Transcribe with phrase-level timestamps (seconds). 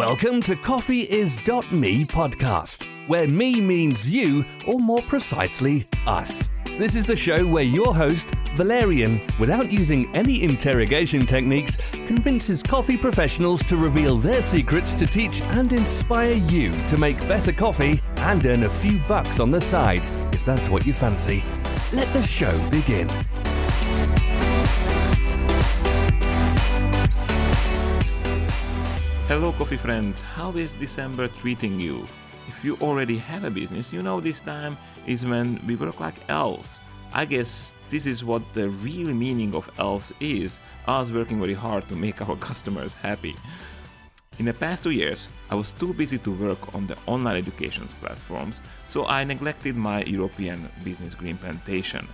[0.00, 6.48] Welcome to coffeeis.me podcast, where me means you, or more precisely, us.
[6.78, 12.96] This is the show where your host, Valerian, without using any interrogation techniques, convinces coffee
[12.96, 18.46] professionals to reveal their secrets to teach and inspire you to make better coffee and
[18.46, 21.44] earn a few bucks on the side, if that's what you fancy.
[21.92, 23.10] Let the show begin.
[29.30, 30.20] Hello, coffee friends.
[30.20, 32.04] How is December treating you?
[32.48, 36.28] If you already have a business, you know this time is when we work like
[36.28, 36.80] elves.
[37.12, 41.88] I guess this is what the real meaning of elves is us working very hard
[41.90, 43.36] to make our customers happy.
[44.40, 47.86] In the past two years, I was too busy to work on the online education
[48.00, 52.08] platforms, so I neglected my European business green plantation.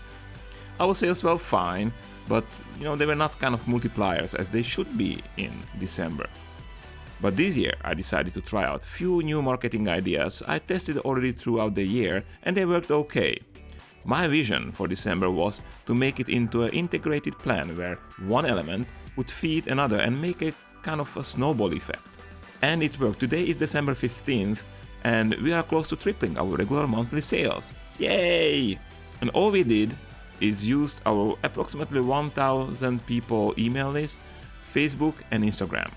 [0.79, 1.95] Our sales were fine,
[2.29, 2.45] but
[2.79, 6.29] you know they were not kind of multipliers as they should be in December.
[7.21, 11.33] But this year I decided to try out few new marketing ideas I tested already
[11.33, 13.39] throughout the year and they worked okay.
[14.05, 18.87] My vision for December was to make it into an integrated plan where one element
[19.17, 22.03] would feed another and make a kind of a snowball effect.
[22.63, 23.21] And it worked.
[23.21, 24.63] Today is December 15th
[25.05, 27.73] and we are close to tripling our regular monthly sales.
[27.99, 28.79] Yay!
[29.21, 29.97] And all we did
[30.41, 34.21] is used our approximately 1000 people email list,
[34.63, 35.91] Facebook and Instagram.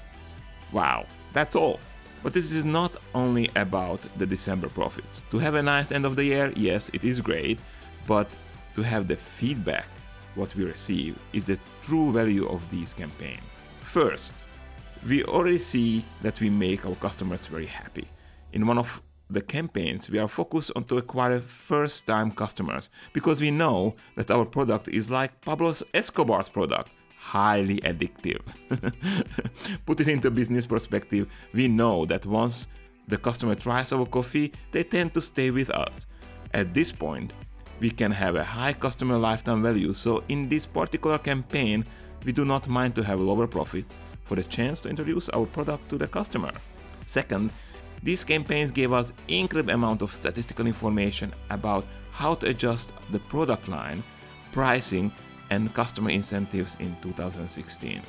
[0.71, 1.79] Wow, that's all.
[2.21, 5.23] But this is not only about the December profits.
[5.31, 7.59] To have a nice end of the year, yes, it is great,
[8.05, 8.27] but
[8.75, 9.87] to have the feedback
[10.35, 13.61] what we receive is the true value of these campaigns.
[13.81, 14.33] First,
[15.07, 18.07] we already see that we make our customers very happy.
[18.53, 23.39] In one of the campaigns, we are focused on to acquire first time customers because
[23.39, 26.89] we know that our product is like Pablo Escobar's product
[27.29, 28.41] highly addictive.
[29.85, 32.67] Put it into business perspective, we know that once
[33.07, 36.07] the customer tries our coffee, they tend to stay with us.
[36.53, 37.33] At this point,
[37.79, 41.85] we can have a high customer lifetime value, so in this particular campaign,
[42.25, 45.87] we do not mind to have lower profits for the chance to introduce our product
[45.89, 46.51] to the customer.
[47.05, 47.51] Second,
[48.01, 53.67] these campaigns gave us incredible amount of statistical information about how to adjust the product
[53.67, 54.03] line,
[54.51, 55.11] pricing,
[55.49, 58.01] and customer incentives in 2016.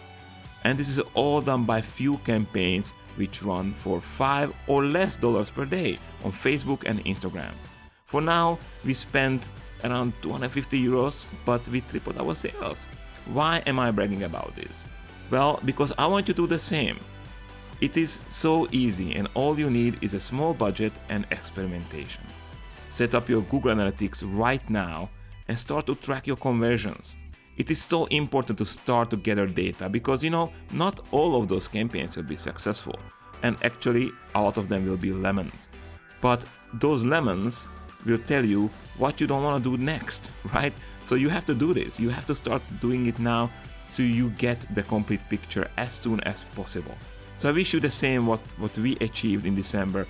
[0.64, 5.50] And this is all done by few campaigns which run for 5 or less dollars
[5.50, 7.52] per day on Facebook and Instagram.
[8.06, 9.50] For now, we spent
[9.84, 12.88] around 250 euros, but we tripled our sales.
[13.26, 14.84] Why am I bragging about this?
[15.30, 16.98] Well, because I want you to do the same.
[17.80, 22.24] It is so easy, and all you need is a small budget and experimentation.
[22.90, 25.08] Set up your Google Analytics right now
[25.48, 27.16] and start to track your conversions
[27.56, 31.48] it is so important to start to gather data because you know not all of
[31.48, 32.98] those campaigns will be successful
[33.42, 35.68] and actually a lot of them will be lemons.
[36.20, 36.44] But
[36.74, 37.66] those lemons
[38.04, 40.72] will tell you what you don't want to do next right?
[41.02, 41.98] So you have to do this.
[41.98, 43.50] You have to start doing it now
[43.88, 46.96] so you get the complete picture as soon as possible.
[47.36, 50.06] So i wish you the same what what we achieved in december.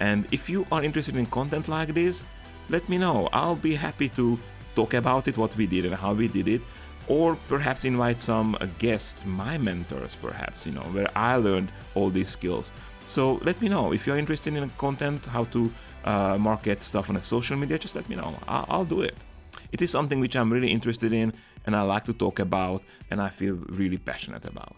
[0.00, 2.24] And if you are interested in content like this
[2.70, 3.28] let me know.
[3.32, 4.38] I'll be happy to
[4.74, 6.62] talk about it what we did and how we did it
[7.08, 12.30] or perhaps invite some guest, my mentors, perhaps, you know, where I learned all these
[12.30, 12.72] skills.
[13.06, 15.70] So let me know if you're interested in content, how to
[16.04, 17.78] uh, market stuff on a social media.
[17.78, 18.34] Just let me know.
[18.48, 19.16] I'll, I'll do it.
[19.72, 21.32] It is something which I'm really interested in,
[21.66, 24.76] and I like to talk about, and I feel really passionate about.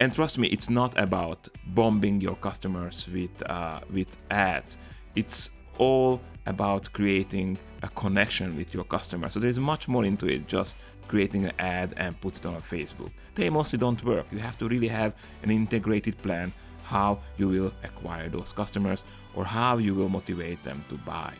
[0.00, 4.76] And trust me, it's not about bombing your customers with uh, with ads.
[5.14, 9.30] It's all about creating a connection with your customer.
[9.30, 10.76] So there's much more into it just
[11.08, 13.10] creating an ad and put it on Facebook.
[13.34, 14.26] They mostly don't work.
[14.30, 16.52] You have to really have an integrated plan
[16.84, 19.04] how you will acquire those customers
[19.34, 21.32] or how you will motivate them to buy.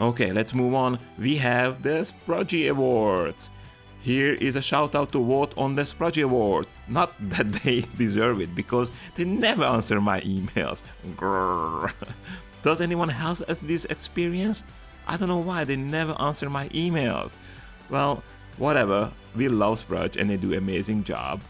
[0.00, 0.98] Okay, let's move on.
[1.18, 3.50] We have the Sprudgie Awards.
[4.00, 6.68] Here is a shout out to vote on the Sprudgie Awards.
[6.88, 10.82] Not that they deserve it, because they never answer my emails.
[11.16, 11.92] Grrr.
[12.62, 14.64] Does anyone else has this experience?
[15.06, 17.38] I don't know why they never answer my emails.
[17.90, 18.22] Well,
[18.58, 21.40] whatever, we love Sprudge and they do amazing job.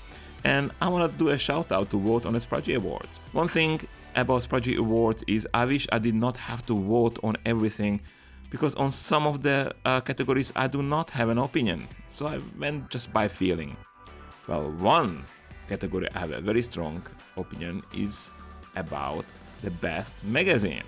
[0.45, 3.21] And I want to do a shout out to vote on the Sprudgie Awards.
[3.33, 3.81] One thing
[4.15, 8.01] about Sprudgie Awards is I wish I did not have to vote on everything
[8.51, 11.89] because on some of the uh, categories I do not have an opinion.
[12.11, 13.77] So I went just by feeling.
[14.47, 15.25] Well, one
[15.69, 17.03] category I have a very strong
[17.37, 18.31] opinion is
[18.77, 19.25] about
[19.62, 20.83] the best magazine.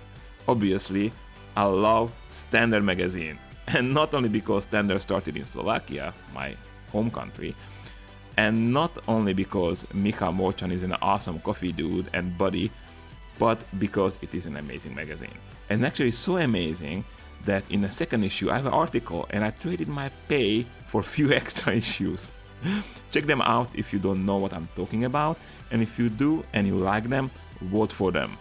[0.47, 1.11] Obviously,
[1.55, 3.39] I love Standart Magazine.
[3.67, 6.55] And not only because Tender started in Slovakia, my
[6.91, 7.53] home country,
[8.37, 12.71] and not only because Michal Molčan is an awesome coffee dude and buddy,
[13.39, 15.33] but because it is an amazing magazine.
[15.69, 17.03] And actually, so amazing
[17.45, 21.01] that in the second issue, I have an article and I traded my pay for
[21.01, 22.31] a few extra issues.
[23.11, 25.37] Check them out if you don't know what I'm talking about.
[25.71, 27.29] And if you do and you like them,
[27.61, 28.37] vote for them.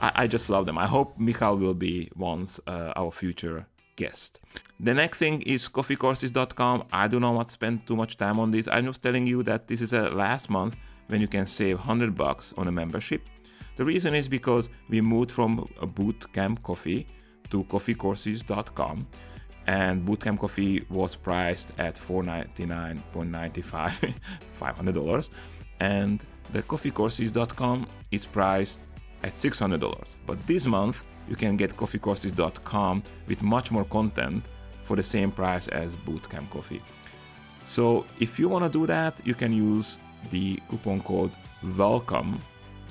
[0.00, 0.78] I, I just love them.
[0.78, 3.66] I hope Michal will be once uh, our future
[3.96, 4.40] guest.
[4.82, 6.84] The next thing is coffeecourses.com.
[6.90, 8.66] I do not spend too much time on this.
[8.66, 10.74] I'm just telling you that this is a last month
[11.08, 13.20] when you can save 100 bucks on a membership.
[13.76, 17.06] The reason is because we moved from bootcamp coffee
[17.50, 19.06] to coffeecourses.com
[19.66, 24.14] and bootcamp coffee was priced at $499.95
[24.58, 25.28] $500
[25.80, 28.80] and the coffeecourses.com is priced
[29.22, 34.42] at $600 but this month you can get coffeecourses.com with much more content
[34.90, 36.82] for the same price as bootcamp coffee.
[37.62, 40.00] So if you want to do that you can use
[40.32, 41.30] the coupon code
[41.76, 42.40] welcome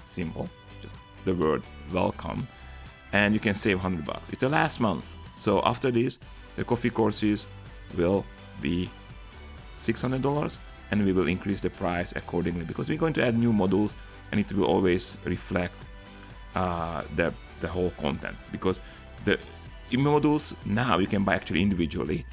[0.06, 0.50] simple
[0.82, 1.62] just the word
[1.92, 2.48] welcome
[3.12, 4.30] and you can save 100 bucks.
[4.30, 5.04] It's the last month.
[5.36, 6.20] So after this
[6.56, 7.48] the coffee courses
[7.98, 8.24] will
[8.62, 8.90] be
[9.76, 10.58] $600
[10.92, 13.94] and we will increase the price accordingly because we're going to add new modules
[14.32, 15.76] and it will always reflect
[16.56, 18.38] uh, the, the whole content.
[18.54, 18.80] Because
[19.26, 19.38] the
[19.98, 22.26] modules now you can buy actually individually.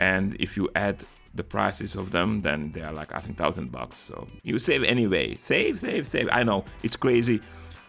[0.00, 1.04] And if you add
[1.34, 3.96] the prices of them then they are like i think thousand bucks.
[3.98, 5.36] So you save anyway.
[5.36, 6.28] Save save save.
[6.32, 7.40] I know it's crazy.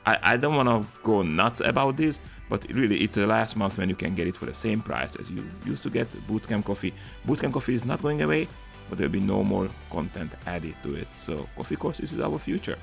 [0.06, 2.20] I, I don't want to go nuts about this
[2.50, 5.16] but really it's the last month when you can get it for the same price
[5.16, 6.94] as you used to get bootcamp coffee.
[7.28, 8.48] Bootcamp coffee is not going away
[8.90, 11.08] but there'll be no more content added to it.
[11.20, 12.78] So coffee courses is our future.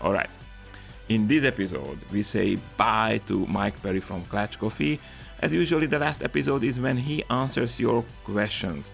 [0.00, 0.30] All right.
[1.08, 5.00] In this episode we say bye to mike perry from klatch coffee
[5.40, 8.92] as usually the last episode is when he answers your questions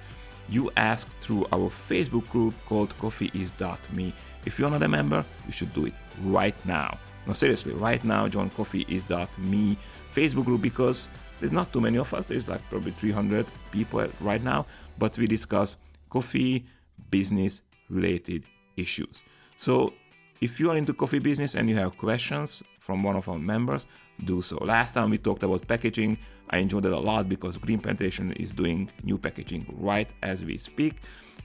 [0.48, 4.12] you ask through our facebook group called coffeeis.me
[4.44, 8.28] if you're not a member you should do it right now no seriously right now
[8.28, 9.76] join coffeeis.me
[10.14, 11.08] Facebook group because
[11.40, 12.26] there's not too many of us.
[12.26, 14.66] There's like probably 300 people right now,
[14.98, 15.76] but we discuss
[16.08, 16.64] coffee
[17.10, 18.44] business related
[18.76, 19.22] issues.
[19.56, 19.92] So
[20.40, 23.86] if you are into coffee business and you have questions from one of our members,
[24.22, 24.56] do so.
[24.58, 26.18] Last time we talked about packaging.
[26.50, 30.56] I enjoyed it a lot because Green Plantation is doing new packaging right as we
[30.56, 30.96] speak.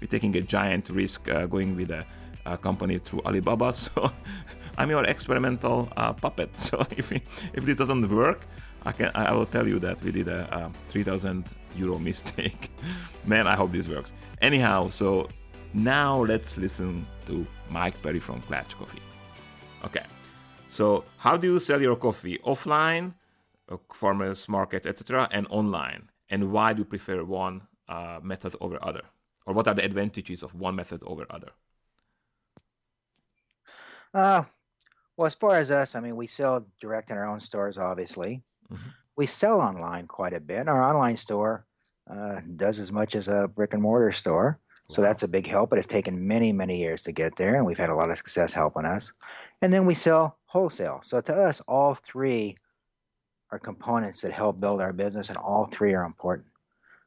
[0.01, 2.05] We're taking a giant risk uh, going with a,
[2.45, 3.73] a, company through Alibaba.
[3.73, 4.11] So
[4.77, 6.51] I'm your experimental uh, puppet.
[6.57, 8.45] So if, if this doesn't work,
[8.85, 11.45] I can I will tell you that we did a, a 3000
[11.75, 12.69] euro mistake.
[13.25, 14.13] Man, I hope this works.
[14.41, 15.27] Anyhow, so
[15.73, 19.01] now let's listen to Mike Perry from Klatch Coffee.
[19.83, 20.03] Okay,
[20.69, 23.13] so how do you sell your coffee offline,
[23.69, 26.09] uh, farmers markets, etc., and online?
[26.29, 29.01] And why do you prefer one uh, method over other?
[29.47, 31.49] Or what are the advantages of one method over other?
[34.13, 34.43] Uh,
[35.17, 38.43] well, as far as us, I mean, we sell direct in our own stores, obviously.
[38.71, 38.89] Mm-hmm.
[39.15, 40.67] We sell online quite a bit.
[40.67, 41.65] Our online store
[42.09, 44.59] uh, does as much as a brick and mortar store.
[44.89, 47.65] So that's a big help, but it's taken many, many years to get there, and
[47.65, 49.13] we've had a lot of success helping us.
[49.61, 50.99] And then we sell wholesale.
[51.03, 52.57] So to us, all three
[53.51, 56.47] are components that help build our business, and all three are important.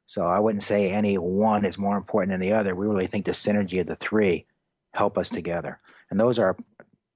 [0.07, 2.75] So I wouldn't say any one is more important than the other.
[2.75, 4.47] We really think the synergy of the three
[4.95, 5.81] help us together.
[6.11, 6.57] And those are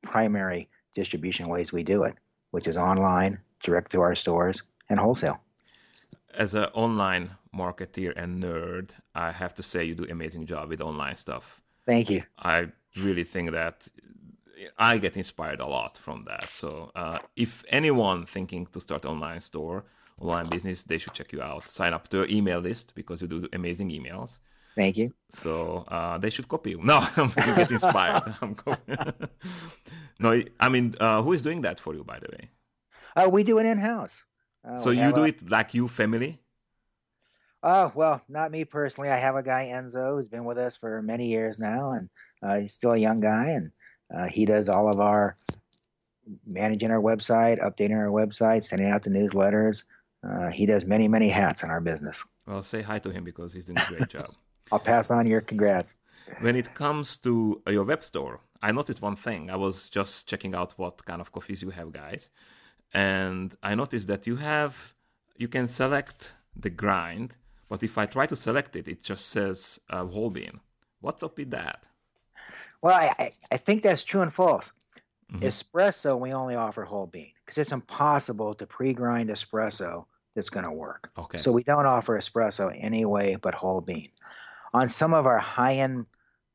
[0.02, 2.14] primary distribution ways we do it,
[2.50, 5.40] which is online, direct to our stores, and wholesale.
[6.34, 10.80] As an online marketeer and nerd, I have to say you do amazing job with
[10.80, 11.60] online stuff.
[11.86, 12.22] Thank you.
[12.38, 13.88] I really think that
[14.78, 16.48] I get inspired a lot from that.
[16.48, 19.84] So uh, if anyone thinking to start online store,
[20.20, 21.68] online business, they should check you out.
[21.68, 24.38] Sign up to your email list because you do amazing emails.
[24.76, 25.12] Thank you.
[25.30, 26.80] So uh, they should copy you.
[26.82, 28.34] No, I'm get inspired.
[30.18, 32.50] no, I mean, uh, who is doing that for you, by the way?
[33.16, 34.24] Uh, we do it in house.
[34.62, 35.28] Uh, so you do a...
[35.28, 36.40] it like you family?
[37.62, 39.08] Oh well, not me personally.
[39.08, 42.10] I have a guy Enzo who's been with us for many years now, and
[42.42, 43.70] uh, he's still a young guy, and
[44.14, 45.34] uh, he does all of our
[46.46, 49.84] managing our website, updating our website, sending out the newsletters.
[50.26, 52.24] Uh, he does many, many hats in our business.
[52.46, 54.26] Well, say hi to him because he's doing a great job.
[54.72, 55.98] I'll pass on your congrats.
[56.40, 59.50] When it comes to your web store, I noticed one thing.
[59.50, 62.28] I was just checking out what kind of coffees you have, guys
[62.92, 64.94] and I noticed that you have
[65.36, 67.36] you can select the grind,
[67.68, 70.60] but if I try to select it, it just says uh, whole bean.
[71.00, 71.86] What's up with that?
[72.82, 74.72] Well, I, I think that's true and false.
[75.32, 75.44] Mm-hmm.
[75.44, 80.72] Espresso, we only offer whole bean because it's impossible to pre-grind espresso that's going to
[80.72, 81.10] work.
[81.18, 81.38] Okay.
[81.38, 84.10] So we don't offer espresso anyway but whole bean.
[84.72, 86.06] On some of our high-end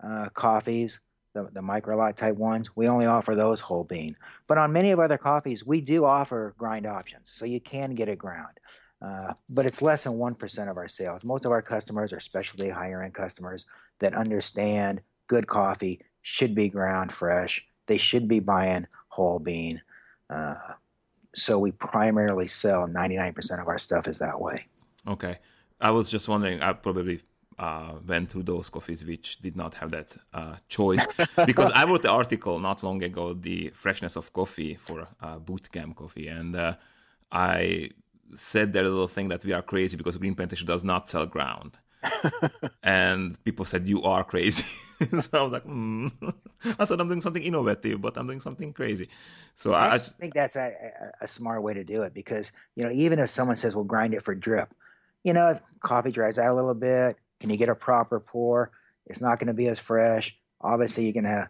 [0.02, 1.00] uh, coffees,
[1.34, 4.16] the, the micro lot type ones, we only offer those whole bean.
[4.48, 8.10] But on many of other coffees, we do offer grind options, so you can get
[8.10, 8.58] it ground.
[9.02, 11.24] Uh, but it's less than 1% of our sales.
[11.26, 13.66] Most of our customers are specialty higher end customers
[14.00, 17.66] that understand good coffee should be ground fresh.
[17.88, 19.82] They should be buying whole bean.
[20.30, 20.56] Uh,
[21.34, 24.68] so we primarily sell 99% of our stuff is that way.
[25.08, 25.40] Okay.
[25.80, 27.22] I was just wondering, I probably
[27.58, 31.06] uh, went through those coffees which did not have that uh, choice
[31.46, 35.96] because I wrote the article not long ago, the freshness of coffee for uh, bootcamp
[35.96, 36.76] coffee, and uh,
[37.32, 37.92] I
[38.34, 41.78] said that little thing that we are crazy because Green Plantation does not sell ground.
[42.84, 44.66] and people said you are crazy.
[45.20, 46.12] so I was like, mm.
[46.80, 49.10] I said I'm doing something innovative, but I'm doing something crazy.
[49.56, 50.74] So I, I think that's a,
[51.22, 53.86] a, a, smart way to do it because you know even if someone says we'll
[53.86, 54.74] grind it for drip,
[55.24, 58.72] you know, if coffee dries out a little bit, can you get a proper pour?
[59.06, 60.36] It's not going to be as fresh.
[60.62, 61.50] Obviously, you're going to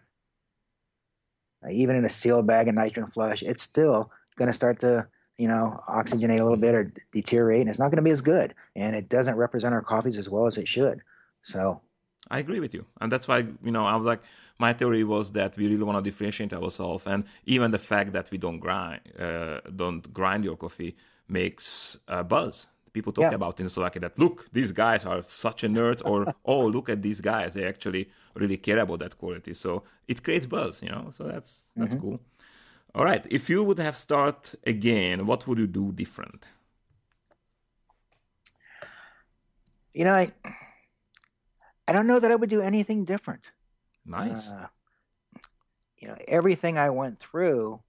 [1.71, 5.07] even in a sealed bag of nitrogen flush, it's still going to start to
[5.41, 8.21] you know, oxygenate a little bit or deteriorate, and it's not going to be as
[8.21, 8.53] good.
[8.75, 11.01] And it doesn't represent our coffees as well as it should.
[11.41, 11.81] So,
[12.29, 14.21] I agree with you, and that's why you know I was like,
[14.59, 18.29] my theory was that we really want to differentiate ourselves, and even the fact that
[18.31, 20.95] we don't grind, uh, don't grind your coffee
[21.27, 22.67] makes a buzz.
[22.93, 23.35] People talk yeah.
[23.35, 27.01] about in Slovakia that look, these guys are such a nerd, or oh, look at
[27.01, 29.53] these guys, they actually really care about that quality.
[29.53, 31.09] So it creates buzz, you know.
[31.11, 32.01] So that's that's mm-hmm.
[32.01, 32.19] cool.
[32.93, 33.25] All right.
[33.29, 36.43] If you would have start again, what would you do different?
[39.93, 40.31] You know, I
[41.91, 43.51] I don't know that I would do anything different.
[44.05, 44.49] Nice.
[44.49, 44.67] Uh,
[45.97, 47.81] you know, everything I went through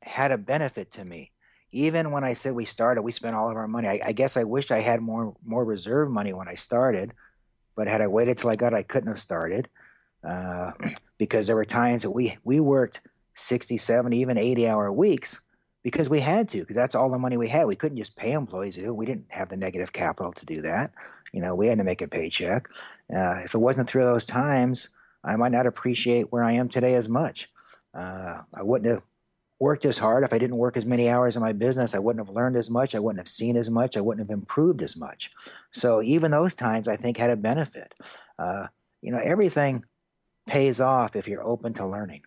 [0.00, 1.32] had a benefit to me.
[1.72, 3.88] Even when I said we started, we spent all of our money.
[3.88, 7.14] I, I guess I wished I had more more reserve money when I started,
[7.74, 9.68] but had I waited till I got, I couldn't have started
[10.22, 10.70] uh,
[11.18, 13.00] because there were times that we we worked
[13.34, 15.40] 60, 70, even 80 hour weeks
[15.82, 17.66] because we had to, because that's all the money we had.
[17.66, 18.78] We couldn't just pay employees.
[18.78, 20.92] We didn't have the negative capital to do that.
[21.32, 22.68] You know, we had to make a paycheck.
[23.14, 24.88] Uh, if it wasn't through those times,
[25.24, 27.48] I might not appreciate where I am today as much.
[27.94, 29.02] Uh, I wouldn't have
[29.60, 31.94] worked as hard if I didn't work as many hours in my business.
[31.94, 32.94] I wouldn't have learned as much.
[32.94, 33.96] I wouldn't have seen as much.
[33.96, 35.32] I wouldn't have improved as much.
[35.72, 37.94] So even those times, I think, had a benefit.
[38.38, 38.68] Uh,
[39.02, 39.84] you know, everything
[40.46, 42.22] pays off if you're open to learning.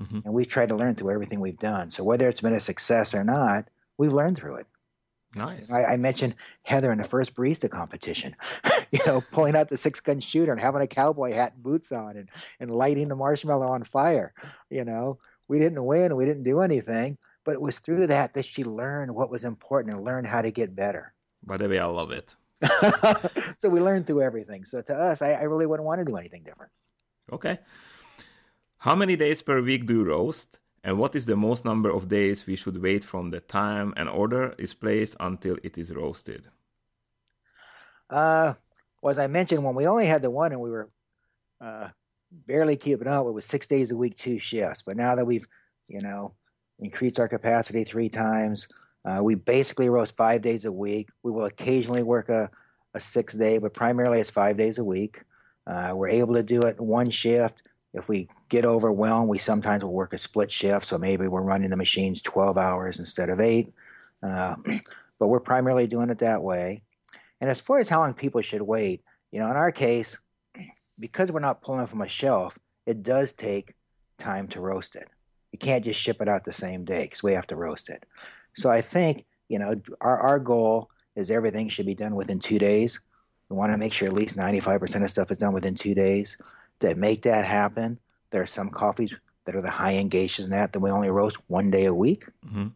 [0.00, 0.20] Mm-hmm.
[0.24, 1.90] And we've tried to learn through everything we've done.
[1.90, 4.66] So whether it's been a success or not, we've learned through it.
[5.36, 5.70] Nice.
[5.70, 8.34] I, I mentioned Heather in the first barista competition,
[8.90, 11.92] you know, pulling out the six gun shooter and having a cowboy hat and boots
[11.92, 12.30] on and,
[12.60, 14.32] and lighting the marshmallow on fire.
[14.70, 18.46] You know, we didn't win, we didn't do anything, but it was through that that
[18.46, 21.12] she learned what was important and learned how to get better.
[21.44, 22.34] By the way, I love it.
[23.58, 24.64] so we learned through everything.
[24.64, 26.72] So to us, I, I really wouldn't want to do anything different.
[27.32, 27.58] Okay.
[28.78, 30.58] How many days per week do you roast?
[30.84, 34.08] And what is the most number of days we should wait from the time an
[34.08, 36.44] order is placed until it is roasted?
[38.08, 38.54] Uh,
[39.02, 40.88] well, as I mentioned, when we only had the one and we were
[41.60, 41.88] uh,
[42.30, 44.82] barely keeping up, it was six days a week, two shifts.
[44.82, 45.46] But now that we've,
[45.88, 46.34] you know,
[46.78, 48.68] increased our capacity three times,
[49.04, 51.10] uh, we basically roast five days a week.
[51.22, 52.50] We will occasionally work a,
[52.94, 55.22] a six day, but primarily it's five days a week.
[55.66, 57.62] Uh, we're able to do it one shift
[57.98, 60.86] if we get overwhelmed, we sometimes will work a split shift.
[60.86, 63.72] So maybe we're running the machines 12 hours instead of eight.
[64.22, 64.56] Uh,
[65.18, 66.82] but we're primarily doing it that way.
[67.40, 70.18] And as far as how long people should wait, you know, in our case,
[71.00, 73.74] because we're not pulling from a shelf, it does take
[74.18, 75.08] time to roast it.
[75.52, 78.04] You can't just ship it out the same day because we have to roast it.
[78.54, 82.58] So I think, you know, our, our goal is everything should be done within two
[82.58, 83.00] days.
[83.48, 86.36] We want to make sure at least 95% of stuff is done within two days
[86.80, 87.98] that make that happen.
[88.30, 91.10] There are some coffees that are the high end geishas and that that we only
[91.10, 92.26] roast one day a week.
[92.46, 92.68] Mm-hmm.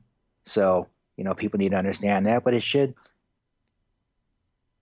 [0.44, 2.94] So you know people need to understand that, but it should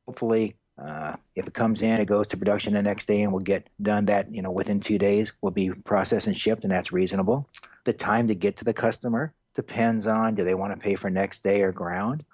[0.06, 3.42] hopefully uh, if it comes in, it goes to production the next day and we'll
[3.42, 6.90] get done that, you know, within two days will be processed and shipped, and that's
[6.90, 7.46] reasonable.
[7.84, 11.10] The time to get to the customer depends on do they want to pay for
[11.10, 12.24] next day or ground.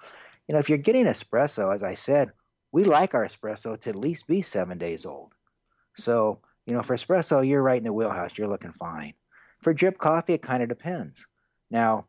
[0.47, 2.31] You know, if you're getting espresso, as I said,
[2.71, 5.33] we like our espresso to at least be seven days old.
[5.97, 8.37] So you know, for espresso, you're right in the wheelhouse.
[8.37, 9.15] You're looking fine.
[9.63, 11.27] For drip coffee, it kind of depends.
[11.71, 12.05] Now,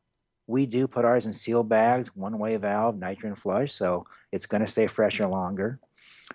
[0.48, 4.62] we do put ours in sealed bags, one way valve, nitrogen flush, so it's going
[4.62, 5.80] to stay fresher longer.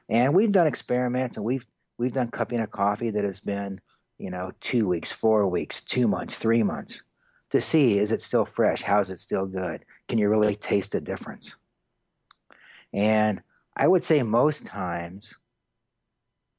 [0.09, 1.67] And we've done experiments and we've
[1.99, 3.81] we've done cupping of coffee that has been,
[4.19, 7.03] you know, two weeks, four weeks, two months, three months
[7.51, 8.83] to see is it still fresh?
[8.83, 9.85] How's it still good?
[10.09, 11.57] Can you really taste the difference?
[12.93, 13.43] And
[13.77, 15.35] I would say most times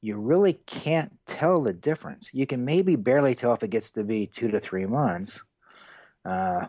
[0.04, 2.28] you really can't tell the difference.
[2.30, 5.42] You can maybe barely tell if it gets to be two to three months.
[6.26, 6.66] Uh,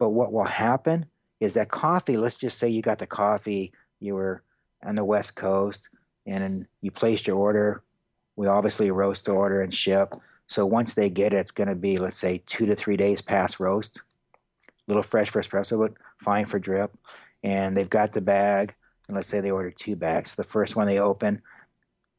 [0.00, 1.06] but what will happen
[1.38, 4.42] is that coffee, let's just say you got the coffee, you were
[4.82, 5.90] on the West Coast,
[6.26, 7.84] and you placed your order.
[8.34, 10.16] We obviously roast the order and ship.
[10.48, 13.22] So once they get it, it's going to be, let's say, two to three days
[13.22, 13.98] past roast.
[13.98, 14.02] A
[14.88, 16.96] little fresh for espresso, but fine for drip.
[17.44, 18.74] And they've got the bag,
[19.06, 20.34] and let's say they order two bags.
[20.34, 21.42] The first one they open,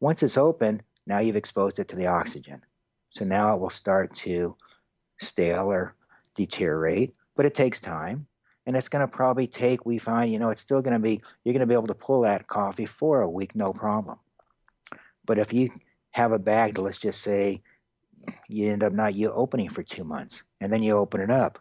[0.04, 2.62] once it's open, now you've exposed it to the oxygen.
[3.10, 4.58] So now it will start to
[5.18, 5.96] stale or
[6.36, 8.28] deteriorate, but it takes time.
[8.66, 11.22] And it's going to probably take, we find, you know, it's still going to be,
[11.44, 14.20] you're going to be able to pull that coffee for a week, no problem.
[15.26, 15.70] But if you
[16.12, 17.62] have a bag, let's just say
[18.50, 21.60] you end up not you opening for two months, and then you open it up,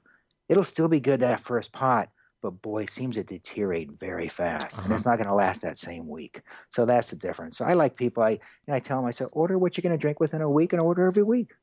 [0.49, 2.09] it'll still be good that first pot,
[2.43, 4.85] but boy, it seems to deteriorate very fast, uh-huh.
[4.85, 5.11] and it's uh-huh.
[5.11, 6.43] not going to last that same week.
[6.71, 7.57] So that's the difference.
[7.57, 8.23] So I like people.
[8.23, 10.51] I and I tell them, I said, order what you're going to drink within a
[10.51, 11.55] week, and order every week.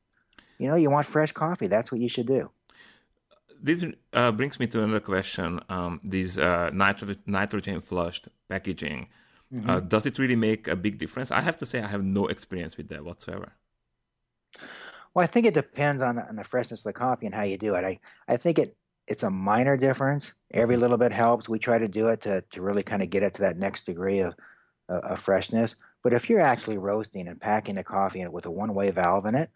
[0.58, 1.68] You know, you want fresh coffee.
[1.68, 2.50] That's what you should do.
[3.62, 3.84] This
[4.14, 5.60] uh, brings me to another question.
[5.68, 9.08] Um, this uh, nitro- nitrogen flushed packaging.
[9.52, 9.68] Mm-hmm.
[9.68, 11.30] Uh, does it really make a big difference?
[11.30, 13.52] I have to say, I have no experience with that whatsoever.
[15.12, 17.42] Well, I think it depends on the, on the freshness of the coffee and how
[17.42, 17.84] you do it.
[17.84, 18.74] I, I think it
[19.10, 20.34] it's a minor difference.
[20.52, 20.82] Every mm-hmm.
[20.82, 21.48] little bit helps.
[21.48, 23.84] We try to do it to, to really kind of get it to that next
[23.84, 24.34] degree of,
[24.88, 25.74] uh, of freshness.
[26.04, 29.34] But if you're actually roasting and packing the coffee with a one way valve in
[29.34, 29.50] it,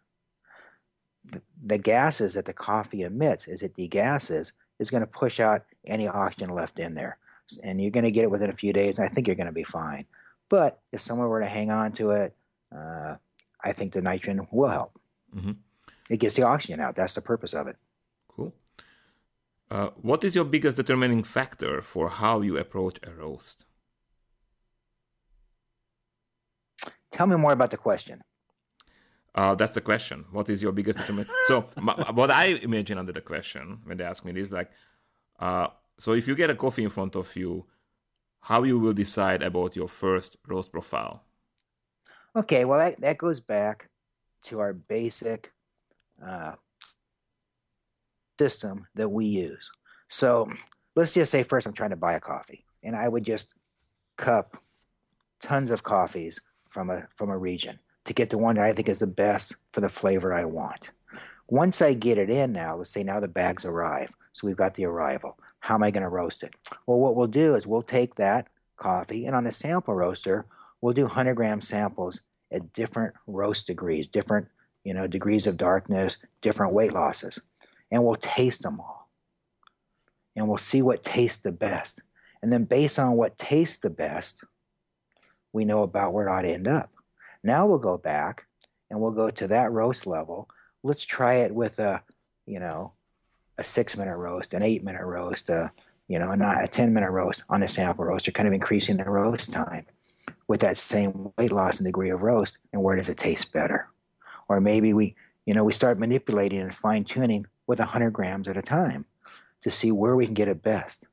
[1.25, 5.63] the, the gases that the coffee emits as it degasses is going to push out
[5.87, 7.17] any oxygen left in there.
[7.63, 9.53] And you're going to get it within a few days, I think you're going to
[9.53, 10.05] be fine.
[10.49, 12.35] But if someone were to hang on to it,
[12.77, 13.17] uh,
[13.63, 14.99] I think the nitrogen will help.
[15.35, 15.53] Mm-hmm.
[16.11, 16.97] It gets the oxygen out.
[16.97, 17.77] That's the purpose of it.
[19.75, 23.65] Uh, what is your biggest determining factor for how you approach a roast?
[27.11, 28.21] Tell me more about the question.
[29.35, 30.27] Uh, that's the question.
[30.31, 31.29] What is your biggest determining?
[31.49, 34.71] so, my, what I imagine under the question when they ask me this, like,
[35.41, 35.67] uh,
[35.99, 37.67] so if you get a coffee in front of you,
[38.43, 41.25] how you will decide about your first roast profile?
[42.37, 43.89] Okay, well that that goes back
[44.45, 45.53] to our basic
[46.25, 46.53] uh,
[48.39, 49.71] system that we use.
[50.09, 50.49] So
[50.95, 53.49] let's just say first I'm trying to buy a coffee, and I would just
[54.17, 54.57] cup
[55.41, 58.89] tons of coffees from a from a region to get the one that I think
[58.89, 60.91] is the best for the flavor I want.
[61.49, 64.13] Once I get it in now, let's say now the bags arrive.
[64.33, 65.39] So we've got the arrival.
[65.61, 66.55] How am I going to roast it?
[66.87, 70.47] Well, what we'll do is we'll take that coffee and on a sample roaster,
[70.81, 72.21] we'll do 100 gram samples
[72.51, 74.49] at different roast degrees, different
[74.85, 77.41] you know degrees of darkness, different weight losses
[77.95, 79.09] and we'll taste them all.
[80.35, 82.03] And we'll see what tastes the best.
[82.43, 84.43] And then, based on what tastes the best,
[85.53, 86.91] we know about where it ought to end up.
[87.45, 88.47] Now we'll go back
[88.91, 90.49] and we'll go to that roast level.
[90.83, 92.03] Let's try it with a,
[92.47, 92.95] you know,
[93.59, 95.71] a six minute roast, an eight minute roast, a,
[96.09, 99.05] you know, not a 10 minute roast on a sample roaster, kind of increasing the
[99.05, 99.87] roast time
[100.49, 102.59] with that same weight loss and degree of roast.
[102.73, 103.89] And where does it taste better?
[104.49, 105.15] Or maybe we,
[105.47, 109.07] you know, we start manipulating and fine tuning with 100 grams at a time
[109.63, 111.07] to see where we can get it best.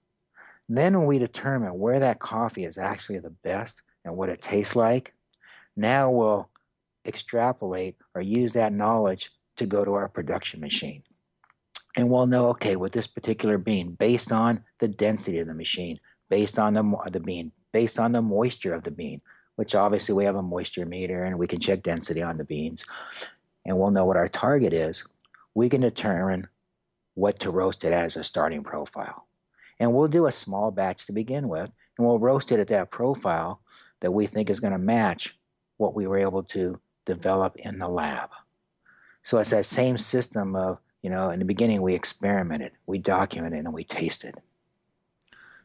[0.67, 4.75] Then, when we determine where that coffee is actually the best and what it tastes
[4.75, 5.13] like,
[5.75, 6.49] now we'll
[7.05, 11.03] extrapolate or use that knowledge to go to our production machine.
[11.97, 15.99] And we'll know, okay, with this particular bean, based on the density of the machine,
[16.29, 19.21] based on the, the bean, based on the moisture of the bean,
[19.55, 22.85] which obviously we have a moisture meter and we can check density on the beans,
[23.65, 25.03] and we'll know what our target is
[25.53, 26.47] we can determine
[27.13, 29.27] what to roast it as a starting profile.
[29.79, 32.91] And we'll do a small batch to begin with, and we'll roast it at that
[32.91, 33.61] profile
[33.99, 35.37] that we think is going to match
[35.77, 38.29] what we were able to develop in the lab.
[39.23, 43.65] So it's that same system of, you know, in the beginning we experimented, we documented,
[43.65, 44.35] and we tasted.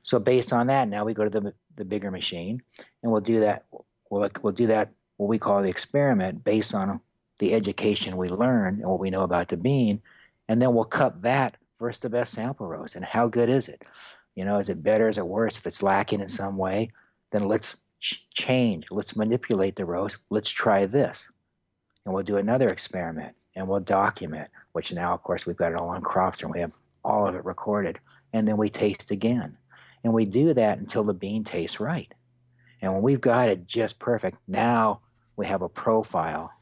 [0.01, 2.63] So based on that, now we go to the, the bigger machine,
[3.03, 3.65] and we'll do that.
[4.11, 7.01] We'll, we'll do that what we call the experiment based on
[7.39, 10.01] the education we learn and what we know about the bean,
[10.49, 12.95] and then we'll cup that versus the best sample roast.
[12.97, 13.83] And how good is it?
[14.35, 15.09] You know, is it better?
[15.09, 15.57] Is it worse?
[15.57, 16.91] If it's lacking in some way,
[17.33, 18.87] then let's ch- change.
[18.91, 20.19] Let's manipulate the roast.
[20.31, 21.31] Let's try this.
[22.05, 25.79] And we'll do another experiment and we'll document, which now, of course, we've got it
[25.79, 26.73] all on Cropster and we have
[27.05, 27.99] all of it recorded.
[28.33, 29.57] And then we taste again.
[30.05, 32.13] And we do that until the bean tastes right.
[32.81, 35.01] And when we've got it just perfect, now
[35.35, 36.53] we have a profile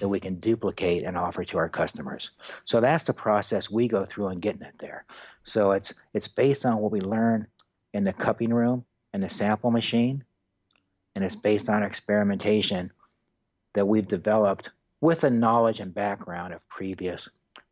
[0.00, 2.30] that we can duplicate and offer to our customers.
[2.64, 5.04] So that's the process we go through in getting it there.
[5.44, 7.46] So it's it's based on what we learn
[7.92, 10.24] in the cupping room and the sample machine,
[11.14, 12.92] and it's based on experimentation
[13.74, 17.28] that we've developed with the knowledge and background of previous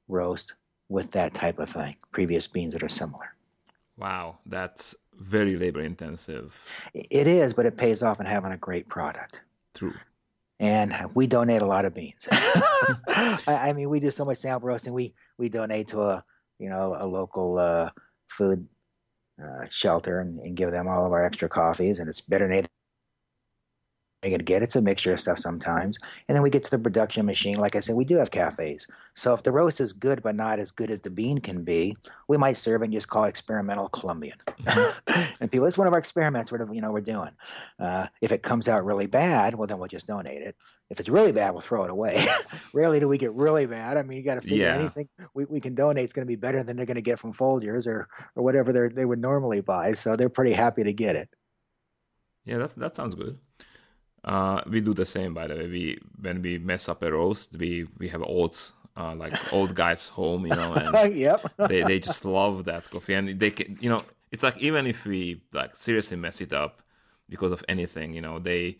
[0.06, 0.54] roast
[0.88, 3.34] with that type of thing, previous beans that are similar.
[3.96, 6.64] Wow, that's very labor intensive.
[6.94, 9.42] It is, but it pays off in having a great product.
[9.74, 9.94] True.
[10.60, 12.26] And we donate a lot of beans.
[12.32, 14.92] I, I, mean, we do so much sample roasting.
[14.92, 16.24] We we donate to a
[16.58, 17.90] you know a local uh,
[18.28, 18.66] food
[19.42, 22.66] uh, shelter and, and, give them all of our extra coffees, and it's better than
[24.22, 24.62] to get.
[24.62, 25.96] It's a mixture of stuff sometimes.
[26.28, 27.56] And then we get to the production machine.
[27.56, 28.86] Like I said, we do have cafes.
[29.14, 31.96] So if the roast is good but not as good as the bean can be,
[32.26, 34.38] we might serve it and just call it experimental Colombian.
[34.62, 35.22] Mm-hmm.
[35.40, 36.50] and people, it's one of our experiments.
[36.50, 37.30] We're you know we're doing.
[37.78, 40.56] Uh, if it comes out really bad, well then we'll just donate it.
[40.90, 42.26] If it's really bad, we'll throw it away.
[42.72, 43.96] Rarely do we get really bad.
[43.98, 44.74] I mean, you got to figure yeah.
[44.74, 47.18] anything we, we can donate is going to be better than they're going to get
[47.18, 49.92] from Folgers or or whatever they they would normally buy.
[49.92, 51.28] So they're pretty happy to get it.
[52.44, 53.38] Yeah, that's that sounds good.
[54.28, 55.66] Uh, we do the same, by the way.
[55.68, 58.54] We when we mess up a roast, we we have old
[58.94, 61.40] uh, like old guys home, you know, and yep.
[61.68, 65.06] they they just love that coffee, and they can, you know, it's like even if
[65.06, 66.82] we like seriously mess it up
[67.28, 68.76] because of anything, you know, they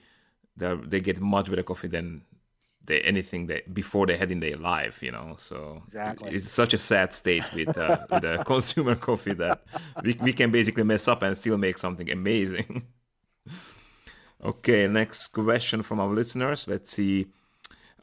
[0.55, 2.23] they they get much better coffee than
[2.87, 5.37] they anything that before they had in their life, you know.
[5.39, 9.63] So exactly, it's such a sad state with uh, with the consumer coffee that
[10.05, 12.87] we we can basically mess up and still make something amazing.
[14.45, 16.69] Okay, next question from our listeners.
[16.69, 17.27] Let's see.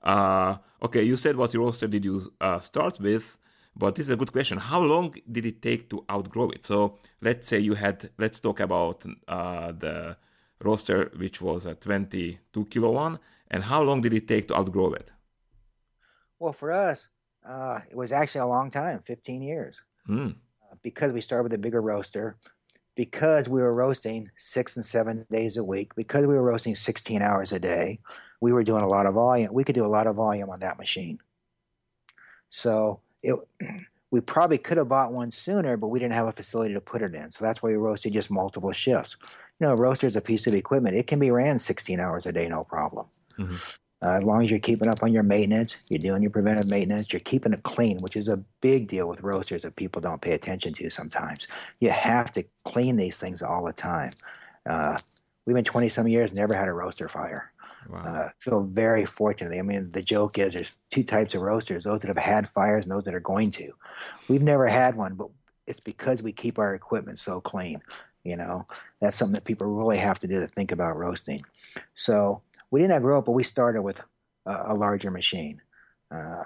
[0.03, 3.37] Uh, okay, you said what your roaster did you uh, start with,
[3.75, 4.57] but this is a good question.
[4.57, 6.65] How long did it take to outgrow it?
[6.65, 10.17] So let's say you had, let's talk about uh, the
[10.61, 13.19] roaster, which was a 22 kilo one,
[13.49, 15.11] and how long did it take to outgrow it?
[16.37, 17.07] Well, for us,
[17.47, 19.83] uh, it was actually a long time 15 years.
[20.07, 20.35] Mm.
[20.83, 22.37] because we started with a bigger roaster
[22.95, 27.21] because we were roasting six and seven days a week, because we were roasting 16
[27.21, 27.99] hours a day,
[28.41, 29.53] we were doing a lot of volume.
[29.53, 31.19] We could do a lot of volume on that machine.
[32.49, 33.35] So it,
[34.11, 37.01] we probably could have bought one sooner, but we didn't have a facility to put
[37.01, 37.31] it in.
[37.31, 39.17] So that's why we roasted just multiple shifts.
[39.59, 40.95] You know, a roaster is a piece of equipment.
[40.95, 43.07] It can be ran 16 hours a day, no problem.
[43.37, 43.55] Mm-hmm.
[44.05, 47.11] Uh, as long as you're keeping up on your maintenance, you're doing your preventive maintenance,
[47.11, 50.33] you're keeping it clean, which is a big deal with roasters that people don't pay
[50.33, 51.47] attention to sometimes.
[51.79, 54.11] You have to clean these things all the time.
[54.65, 54.97] Uh,
[55.47, 57.49] we've been 20 some years, never had a roaster fire.
[57.89, 57.99] Wow.
[57.99, 59.57] Uh, feel very fortunate.
[59.57, 62.85] I mean, the joke is there's two types of roasters those that have had fires
[62.85, 63.71] and those that are going to.
[64.29, 65.29] We've never had one, but
[65.65, 67.81] it's because we keep our equipment so clean.
[68.23, 68.65] You know,
[68.99, 71.41] that's something that people really have to do to think about roasting.
[71.93, 74.01] So, we didn't grow up, but we started with
[74.45, 75.61] a, a larger machine.
[76.11, 76.43] Uh,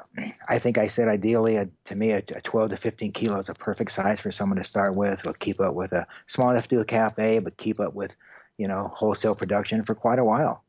[0.47, 3.49] I think I said ideally, a, to me, a, a, 12 to 15 kilos is
[3.49, 5.23] a perfect size for someone to start with.
[5.23, 8.15] We'll keep up with a small enough to do a cafe, but keep up with,
[8.57, 10.63] you know, wholesale production for quite a while.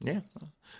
[0.00, 0.20] Yeah,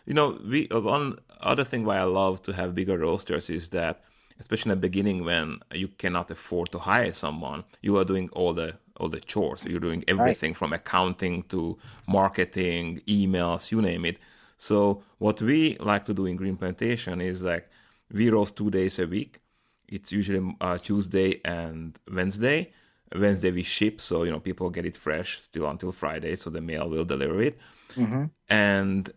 [0.06, 4.02] you know, we one other thing why I love to have bigger roasters is that,
[4.38, 8.52] especially in the beginning when you cannot afford to hire someone, you are doing all
[8.52, 9.64] the all the chores.
[9.64, 10.56] You're doing everything right.
[10.56, 14.18] from accounting to marketing, emails, you name it.
[14.58, 17.68] So what we like to do in Green Plantation is like
[18.12, 19.40] we roast two days a week.
[19.88, 22.72] It's usually uh, Tuesday and Wednesday.
[23.14, 26.60] Wednesday we ship, so you know people get it fresh still until Friday, so the
[26.60, 27.58] mail will deliver it.
[27.94, 28.24] Mm-hmm.
[28.48, 29.12] And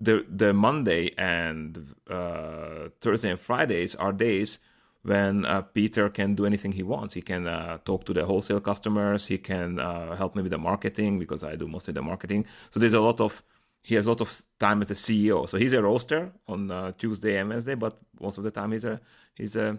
[0.00, 4.60] the the Monday and uh, Thursday and Fridays are days
[5.08, 7.14] when uh, Peter can do anything he wants.
[7.14, 9.26] He can uh, talk to the wholesale customers.
[9.26, 12.44] He can uh, help me with the marketing because I do mostly the marketing.
[12.70, 13.42] So there's a lot of
[13.82, 15.48] he has a lot of time as a CEO.
[15.48, 18.84] So he's a roaster on uh, Tuesday and Wednesday, but most of the time he's
[18.84, 19.00] a
[19.34, 19.78] he's a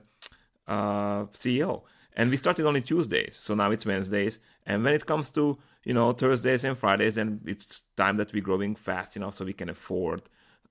[0.68, 1.84] uh, CEO.
[2.15, 4.39] And we started only Tuesdays, so now it's Wednesdays.
[4.65, 8.50] And when it comes to you know Thursdays and Fridays, then it's time that we're
[8.50, 10.24] growing fast enough so we can afford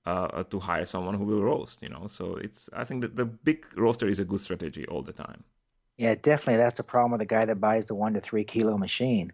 [0.05, 1.81] uh, to hire someone who will roast.
[1.81, 5.01] You know, so it's I think that the big roaster is a good strategy all
[5.01, 5.43] the time.
[5.97, 6.57] Yeah, definitely.
[6.57, 9.33] That's the problem with the guy that buys the one to three kilo machine,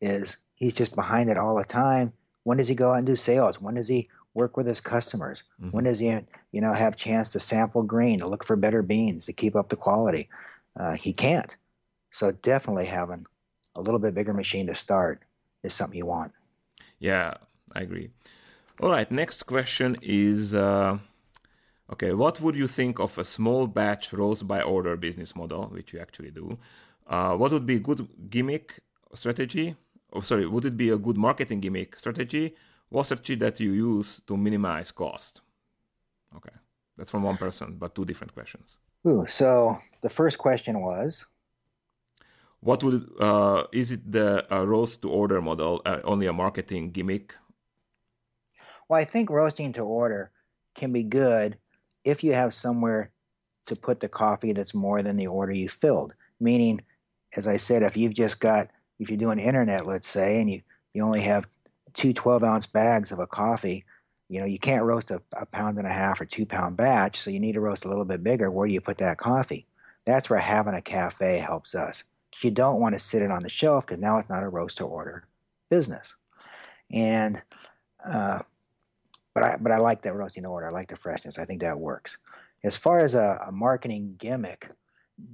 [0.00, 2.12] is he's just behind it all the time.
[2.42, 3.60] When does he go out and do sales?
[3.60, 5.44] When does he work with his customers?
[5.58, 5.70] Mm-hmm.
[5.70, 6.08] When does he,
[6.52, 9.70] you know, have chance to sample grain, to look for better beans, to keep up
[9.70, 10.28] the quality?
[10.78, 11.56] Uh, he can't.
[12.10, 13.24] So definitely having
[13.76, 15.22] a little bit bigger machine to start
[15.62, 16.32] is something you want.
[16.98, 17.34] Yeah,
[17.72, 18.10] I agree.
[18.82, 20.98] All right, next question is uh,
[21.92, 25.92] okay, what would you think of a small batch roast by order business model, which
[25.92, 26.58] you actually do?
[27.06, 28.80] Uh, what would be a good gimmick
[29.12, 29.76] strategy?
[30.12, 32.56] Oh, sorry, would it be a good marketing gimmick strategy?
[32.88, 35.42] What strategy that you use to minimize cost?
[36.36, 36.54] Okay,
[36.96, 38.78] that's from one person, but two different questions.
[39.06, 41.26] Ooh, so the first question was
[42.58, 46.90] what would uh, is it the uh, roast to order model uh, only a marketing
[46.90, 47.36] gimmick
[48.88, 50.30] Well, I think roasting to order
[50.74, 51.56] can be good
[52.04, 53.10] if you have somewhere
[53.66, 56.14] to put the coffee that's more than the order you filled.
[56.38, 56.82] Meaning,
[57.36, 58.68] as I said, if you've just got,
[58.98, 61.48] if you're doing internet, let's say, and you, you only have
[61.94, 63.84] two 12 ounce bags of a coffee,
[64.28, 67.18] you know, you can't roast a, a pound and a half or two pound batch,
[67.18, 68.50] so you need to roast a little bit bigger.
[68.50, 69.66] Where do you put that coffee?
[70.04, 72.04] That's where having a cafe helps us.
[72.42, 74.78] You don't want to sit it on the shelf because now it's not a roast
[74.78, 75.24] to order
[75.70, 76.14] business.
[76.92, 77.42] And
[78.04, 78.40] uh,
[79.34, 80.66] but I but I like that roasting order.
[80.66, 81.38] I like the freshness.
[81.38, 82.18] I think that works.
[82.62, 84.70] As far as a, a marketing gimmick,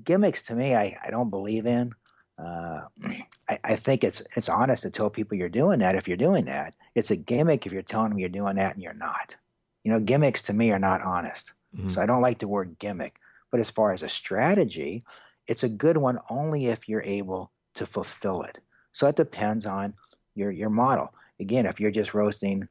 [0.05, 1.93] gimmicks to me, I, I don't believe in.
[2.39, 2.83] Uh,
[3.49, 6.47] I, I, think it's it's honest to tell people you're doing that if you're doing
[6.47, 6.75] that.
[6.95, 9.37] It's a gimmick if you're telling them you're doing that and you're not.
[9.85, 11.53] You know, gimmicks to me are not honest.
[11.77, 11.91] Mm-hmm.
[11.91, 13.19] So I don't like the word gimmick.
[13.51, 15.05] But as far as a strategy,
[15.47, 18.59] it's a good one only if you're able to fulfill it.
[18.93, 19.95] So it depends on
[20.35, 21.13] your your model.
[21.39, 22.69] Again, if you're just roasting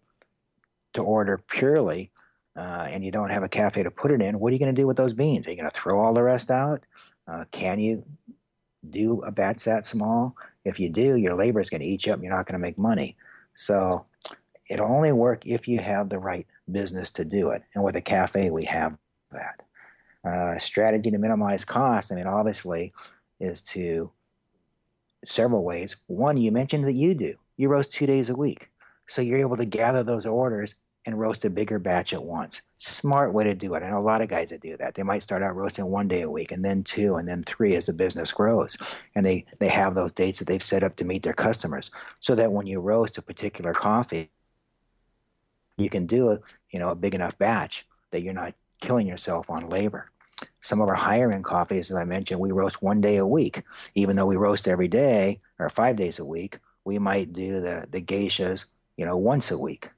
[0.93, 2.11] to order purely
[2.55, 4.73] uh, and you don't have a cafe to put it in, what are you going
[4.73, 5.47] to do with those beans?
[5.47, 6.85] Are you going to throw all the rest out?
[7.27, 8.03] Uh, can you
[8.89, 10.35] do a batch that small?
[10.65, 12.59] If you do, your labor is going to eat you up and you're not going
[12.59, 13.15] to make money.
[13.53, 14.05] So
[14.69, 17.63] it'll only work if you have the right business to do it.
[17.73, 18.97] And with a cafe, we have
[19.31, 19.61] that.
[20.25, 22.91] Uh, strategy to minimize costs, I mean, obviously,
[23.39, 24.11] is to
[25.23, 25.95] several ways.
[26.07, 27.35] One, you mentioned that you do.
[27.55, 28.69] You roast two days a week.
[29.09, 32.61] So you're able to gather those orders and roast a bigger batch at once.
[32.75, 33.81] Smart way to do it.
[33.81, 34.93] I know a lot of guys that do that.
[34.93, 37.75] They might start out roasting one day a week and then two and then three
[37.75, 38.77] as the business grows.
[39.15, 42.35] And they, they have those dates that they've set up to meet their customers so
[42.35, 44.29] that when you roast a particular coffee,
[45.77, 49.49] you can do a, you know, a big enough batch that you're not killing yourself
[49.49, 50.05] on labor.
[50.61, 53.63] Some of our higher end coffees, as I mentioned, we roast one day a week.
[53.95, 57.87] Even though we roast every day or five days a week, we might do the,
[57.89, 58.65] the geishas
[58.99, 59.91] you know, once a week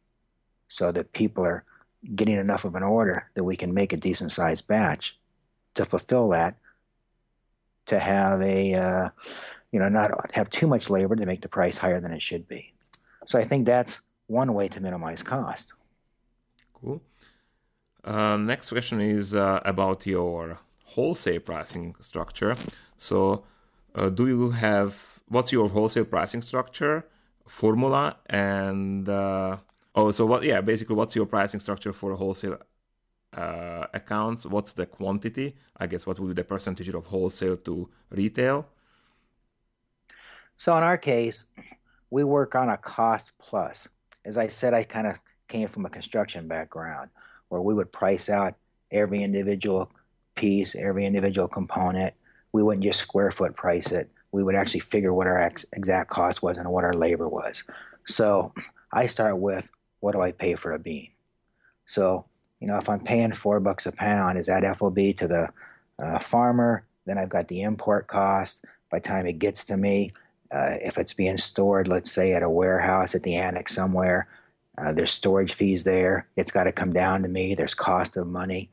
[0.68, 1.66] so that people are
[2.14, 5.18] getting enough of an order that we can make a decent sized batch
[5.74, 6.56] to fulfill that
[7.88, 9.10] to have a uh,
[9.72, 12.48] you know not have too much labor to make the price higher than it should
[12.48, 12.74] be.
[13.26, 15.74] So i think that's one way to minimize cost.
[16.74, 17.02] Cool.
[18.04, 20.60] Uh, next question is uh, about your
[20.94, 22.54] wholesale pricing structure.
[22.98, 23.46] So
[23.96, 27.06] uh, do you have what's your wholesale pricing structure
[27.47, 29.58] formula and uh,
[29.95, 32.58] oh so what yeah basically what's your pricing structure for wholesale
[33.34, 34.45] uh, accounts?
[34.45, 35.56] What's the quantity?
[35.77, 38.67] I guess what would be the percentage of wholesale to retail?
[40.58, 41.45] So in our case
[42.10, 43.88] we work on a cost plus.
[44.23, 47.10] As i said i kind of came from a construction background
[47.49, 48.56] where we would price out
[48.91, 49.91] every individual
[50.36, 52.13] piece every individual component.
[52.54, 56.10] We wouldn't just square foot price it we would actually figure what our ex- exact
[56.10, 57.63] cost was and what our labor was.
[58.06, 58.54] So
[58.94, 61.10] I start with what do I pay for a bean?
[61.86, 62.26] So,
[62.60, 65.50] you know, if I'm paying four bucks a pound, is that FOB to the
[66.02, 66.86] uh, farmer?
[67.06, 68.65] Then I've got the import cost.
[68.89, 70.12] By the time it gets to me,
[70.52, 74.28] uh, if it's being stored, let's say at a warehouse at the annex somewhere,
[74.78, 76.28] uh, there's storage fees there.
[76.36, 77.56] It's got to come down to me.
[77.56, 78.70] There's cost of money,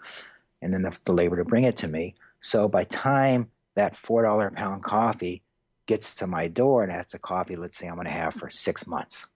[0.63, 2.15] and then the, the labor to bring it to me.
[2.41, 5.43] So by time that four dollar a pound coffee
[5.89, 8.51] gets to my door and that's a coffee, let's say I'm going to have for
[8.51, 9.27] six months.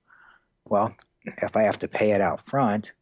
[0.64, 2.92] Well, if I have to pay it out front,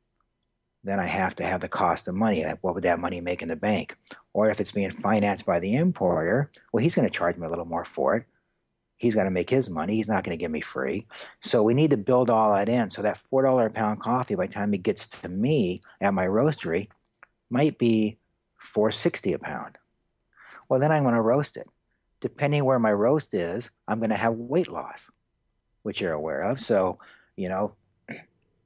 [0.82, 2.40] then I have to have the cost of money.
[2.42, 3.96] And What would that money make in the bank?
[4.32, 7.50] Or if it's being financed by the importer, well, he's going to charge me a
[7.50, 8.24] little more for it.
[8.96, 9.96] He's going to make his money.
[9.96, 11.06] He's not going to give me free.
[11.40, 12.90] So we need to build all that in.
[12.90, 16.26] So that $4 a pound coffee, by the time it gets to me at my
[16.26, 16.88] roastery,
[17.48, 18.18] might be
[18.58, 19.78] 460 a pound.
[20.68, 21.66] Well, then I'm going to roast it
[22.20, 25.10] depending where my roast is, I'm going to have weight loss,
[25.82, 26.60] which you're aware of.
[26.60, 26.98] So,
[27.36, 27.74] you know,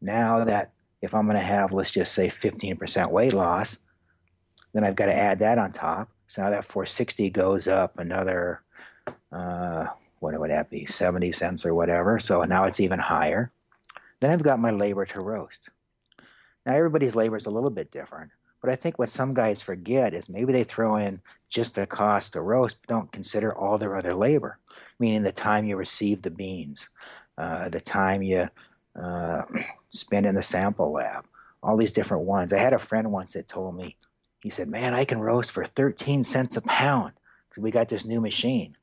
[0.01, 3.79] now that if I'm going to have, let's just say 15% weight loss,
[4.73, 6.09] then I've got to add that on top.
[6.27, 8.63] So now that 460 goes up another,
[9.31, 9.87] uh,
[10.19, 12.19] what would that be, 70 cents or whatever.
[12.19, 13.53] So now it's even higher.
[14.21, 15.69] Then I've got my labor to roast.
[16.67, 18.31] Now everybody's labor is a little bit different.
[18.65, 22.33] But I think what some guys forget is maybe they throw in just the cost
[22.33, 24.59] to roast, but don't consider all their other labor,
[24.99, 26.89] meaning the time you receive the beans,
[27.37, 28.49] uh, the time you
[28.99, 29.43] uh,
[29.91, 31.27] spend in the sample lab,
[31.63, 32.55] all these different ones.
[32.55, 33.99] I had a friend once that told me,
[34.41, 37.13] he said, Man, I can roast for 13 cents a pound
[37.51, 38.77] because we got this new machine.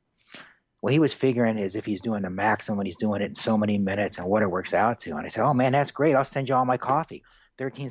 [0.83, 3.35] Well, he was figuring as if he's doing the maximum, and he's doing it in
[3.35, 5.17] so many minutes and what it works out to.
[5.17, 6.13] And I said, Oh, man, that's great.
[6.13, 7.23] I'll send you all my coffee.
[7.57, 7.89] 13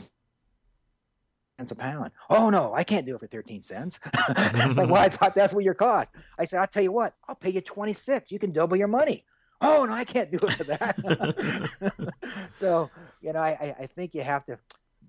[1.60, 2.10] cents a pound.
[2.28, 4.00] Oh no, I can't do it for 13 cents.
[4.28, 6.14] it's like, well, I thought that's what your cost.
[6.38, 8.32] I said, I'll tell you what, I'll pay you 26.
[8.32, 9.24] You can double your money.
[9.60, 12.12] Oh no, I can't do it for that.
[12.52, 14.58] so you know, I, I think you have to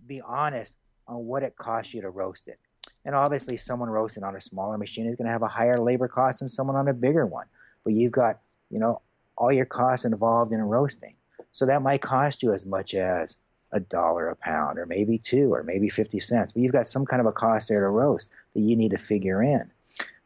[0.05, 2.59] be honest on what it costs you to roast it.
[3.05, 6.07] And obviously, someone roasting on a smaller machine is going to have a higher labor
[6.07, 7.47] cost than someone on a bigger one.
[7.83, 9.01] But you've got, you know,
[9.37, 11.15] all your costs involved in roasting.
[11.51, 13.37] So that might cost you as much as
[13.71, 16.51] a dollar a pound, or maybe two, or maybe 50 cents.
[16.51, 18.97] But you've got some kind of a cost there to roast that you need to
[18.97, 19.71] figure in.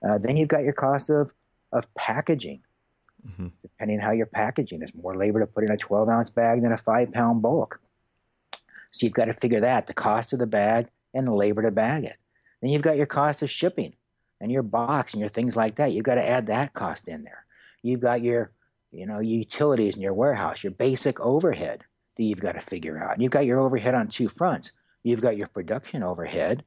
[0.03, 1.34] Uh, then you've got your cost of,
[1.71, 2.62] of packaging.
[3.27, 3.47] Mm-hmm.
[3.62, 6.62] Depending on how you're packaging, it's more labor to put in a 12 ounce bag
[6.62, 7.79] than a five pound bulk.
[8.91, 11.71] So you've got to figure that the cost of the bag and the labor to
[11.71, 12.17] bag it.
[12.62, 13.93] Then you've got your cost of shipping
[14.39, 15.91] and your box and your things like that.
[15.91, 17.45] You've got to add that cost in there.
[17.81, 18.51] You've got your,
[18.91, 21.84] you know, utilities in your warehouse, your basic overhead
[22.15, 23.13] that you've got to figure out.
[23.13, 24.71] And you've got your overhead on two fronts.
[25.04, 26.63] You've got your production overhead,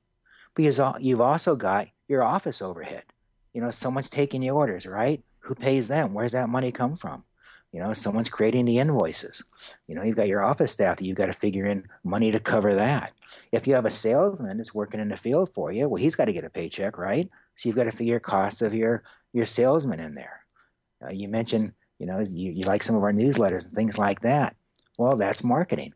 [0.54, 3.04] because you've also got your office overhead.
[3.52, 5.22] You know, someone's taking the orders, right?
[5.40, 6.14] Who pays them?
[6.14, 7.24] Where's that money come from?
[7.72, 9.42] You know, someone's creating the invoices.
[9.86, 12.40] You know, you've got your office staff that you've got to figure in money to
[12.40, 13.12] cover that.
[13.52, 16.26] If you have a salesman that's working in the field for you, well, he's got
[16.26, 17.28] to get a paycheck, right?
[17.56, 20.40] So you've got to figure costs of your your salesman in there.
[21.04, 24.20] Uh, you mentioned, you know, you, you like some of our newsletters and things like
[24.20, 24.56] that.
[24.98, 25.94] Well, that's marketing.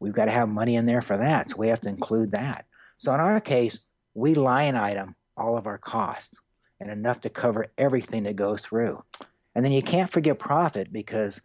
[0.00, 2.66] We've got to have money in there for that, so we have to include that.
[2.98, 3.80] So in our case,
[4.14, 6.38] we line item all of our costs
[6.80, 9.02] and enough to cover everything that goes through.
[9.54, 11.40] And then you can't forget profit because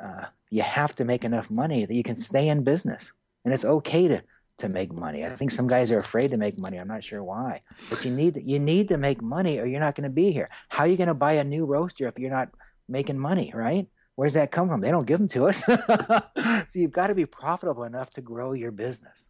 [0.00, 3.12] uh, you have to make enough money that you can stay in business.
[3.44, 4.22] And it's okay to,
[4.58, 5.24] to make money.
[5.24, 6.78] I think some guys are afraid to make money.
[6.78, 7.60] I'm not sure why.
[7.90, 10.50] But you need you need to make money or you're not going to be here.
[10.68, 12.50] How are you going to buy a new roaster if you're not
[12.88, 13.86] making money, right?
[14.18, 14.80] Where's that come from?
[14.80, 15.64] They don't give them to us.
[16.68, 19.28] so you've got to be profitable enough to grow your business.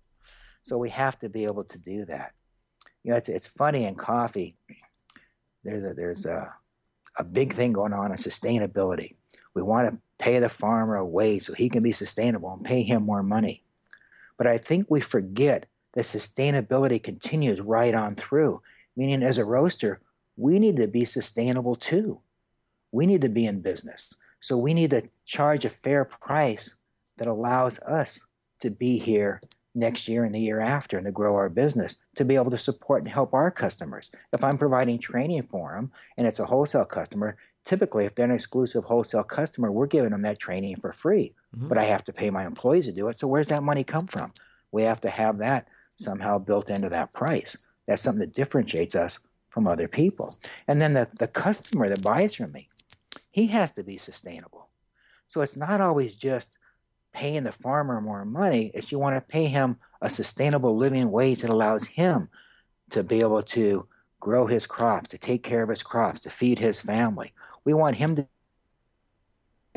[0.62, 2.32] So we have to be able to do that.
[3.04, 4.56] You know, it's it's funny in coffee.
[5.62, 6.54] There's a, there's a
[7.18, 9.16] a big thing going on in sustainability.
[9.52, 12.82] We want to pay the farmer a wage so he can be sustainable and pay
[12.82, 13.64] him more money.
[14.38, 18.62] But I think we forget that sustainability continues right on through,
[18.96, 20.00] meaning as a roaster,
[20.38, 22.22] we need to be sustainable too.
[22.90, 24.14] We need to be in business.
[24.40, 26.76] So we need to charge a fair price
[27.16, 28.20] that allows us
[28.60, 29.40] to be here
[29.74, 32.58] next year and the year after and to grow our business to be able to
[32.58, 34.10] support and help our customers.
[34.32, 38.32] If I'm providing training for them and it's a wholesale customer, typically if they're an
[38.32, 41.34] exclusive wholesale customer, we're giving them that training for free.
[41.56, 41.68] Mm-hmm.
[41.68, 43.16] But I have to pay my employees to do it.
[43.16, 44.30] So where's that money come from?
[44.72, 47.56] We have to have that somehow built into that price.
[47.86, 50.32] That's something that differentiates us from other people.
[50.66, 52.68] And then the, the customer that buys from me,
[53.30, 54.68] he has to be sustainable.
[55.28, 56.56] So it's not always just
[57.12, 58.70] paying the farmer more money.
[58.74, 62.28] It's you want to pay him a sustainable living wage that allows him
[62.90, 63.86] to be able to
[64.20, 67.32] grow his crops, to take care of his crops, to feed his family.
[67.64, 68.26] We want him to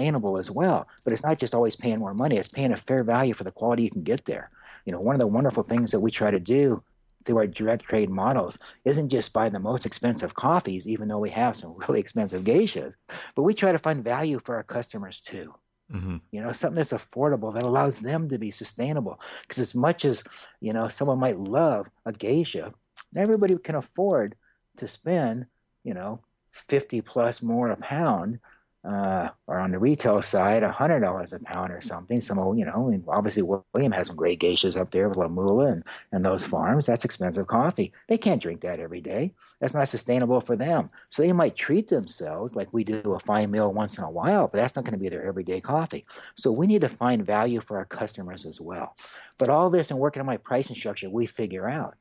[0.01, 0.87] sustainable as well.
[1.03, 3.51] But it's not just always paying more money, it's paying a fair value for the
[3.51, 4.49] quality you can get there.
[4.85, 6.83] You know, one of the wonderful things that we try to do
[7.23, 11.29] through our direct trade models isn't just buy the most expensive coffees, even though we
[11.29, 12.93] have some really expensive geishas,
[13.35, 15.53] but we try to find value for our customers too.
[15.91, 16.17] Mm-hmm.
[16.31, 19.19] You know, something that's affordable that allows them to be sustainable.
[19.41, 20.23] Because as much as
[20.61, 22.73] you know, someone might love a geisha,
[23.15, 24.35] everybody can afford
[24.77, 25.47] to spend,
[25.83, 28.39] you know, fifty plus more a pound
[28.83, 32.19] uh, or on the retail side, hundred dollars a pound or something.
[32.19, 35.83] Some, you know, obviously Willem has some great geishas up there with La Mula and,
[36.11, 36.87] and those farms.
[36.87, 37.93] That's expensive coffee.
[38.07, 39.33] They can't drink that every day.
[39.59, 40.87] That's not sustainable for them.
[41.09, 44.47] So they might treat themselves like we do a fine meal once in a while,
[44.47, 46.03] but that's not going to be their everyday coffee.
[46.35, 48.95] So we need to find value for our customers as well.
[49.37, 51.95] But all this and working on my pricing structure, we figure out.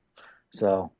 [0.51, 0.93] So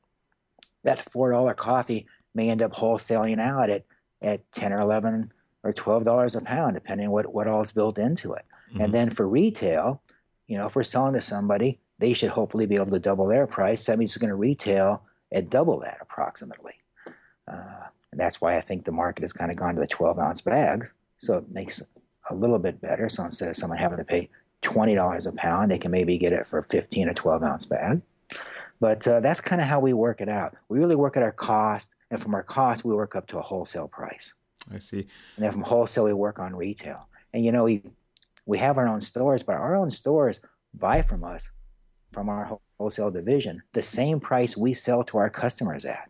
[0.83, 3.85] that four dollar coffee may end up wholesaling out at
[4.21, 5.31] at ten or eleven
[5.63, 8.43] or twelve dollars a pound, depending on what what all is built into it.
[8.69, 8.81] Mm-hmm.
[8.81, 10.01] And then for retail,
[10.47, 13.47] you know, if we're selling to somebody, they should hopefully be able to double their
[13.47, 13.85] price.
[13.85, 16.73] That means it's going to retail at double that approximately.
[17.47, 20.19] Uh, and that's why I think the market has kind of gone to the 12
[20.19, 20.93] ounce bags.
[21.17, 21.81] So it makes
[22.29, 23.07] a little bit better.
[23.07, 24.29] So instead of someone having to pay
[24.63, 28.01] $20 a pound, they can maybe get it for 15 or 12 ounce bag.
[28.79, 30.55] But uh, that's kind of how we work it out.
[30.67, 33.41] We really work at our cost, and from our cost, we work up to a
[33.41, 34.33] wholesale price.
[34.73, 35.07] I see.
[35.35, 36.99] And then from wholesale, we work on retail.
[37.33, 37.83] And you know, we
[38.45, 40.39] we have our own stores, but our own stores
[40.73, 41.51] buy from us
[42.11, 46.09] from our wholesale division the same price we sell to our customers at.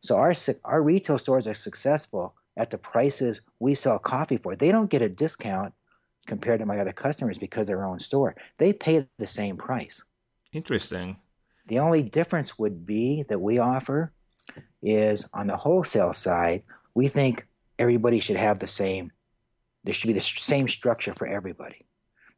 [0.00, 0.34] So our
[0.64, 4.54] our retail stores are successful at the prices we sell coffee for.
[4.54, 5.74] They don't get a discount
[6.26, 8.36] compared to my other customers because they're their own store.
[8.58, 10.04] They pay the same price.
[10.52, 11.16] Interesting.
[11.66, 14.12] The only difference would be that we offer
[14.82, 16.62] is on the wholesale side,
[16.94, 17.46] we think
[17.78, 19.12] everybody should have the same
[19.84, 21.86] There should be the same structure for everybody.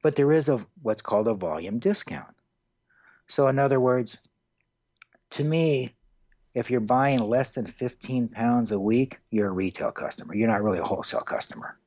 [0.02, 2.34] But there is a what's called a volume discount.
[3.28, 4.18] So in other words,
[5.30, 5.94] to me,
[6.54, 10.34] if you're buying less than 15 pounds a week, you're a retail customer.
[10.34, 11.78] You're not really a wholesale customer.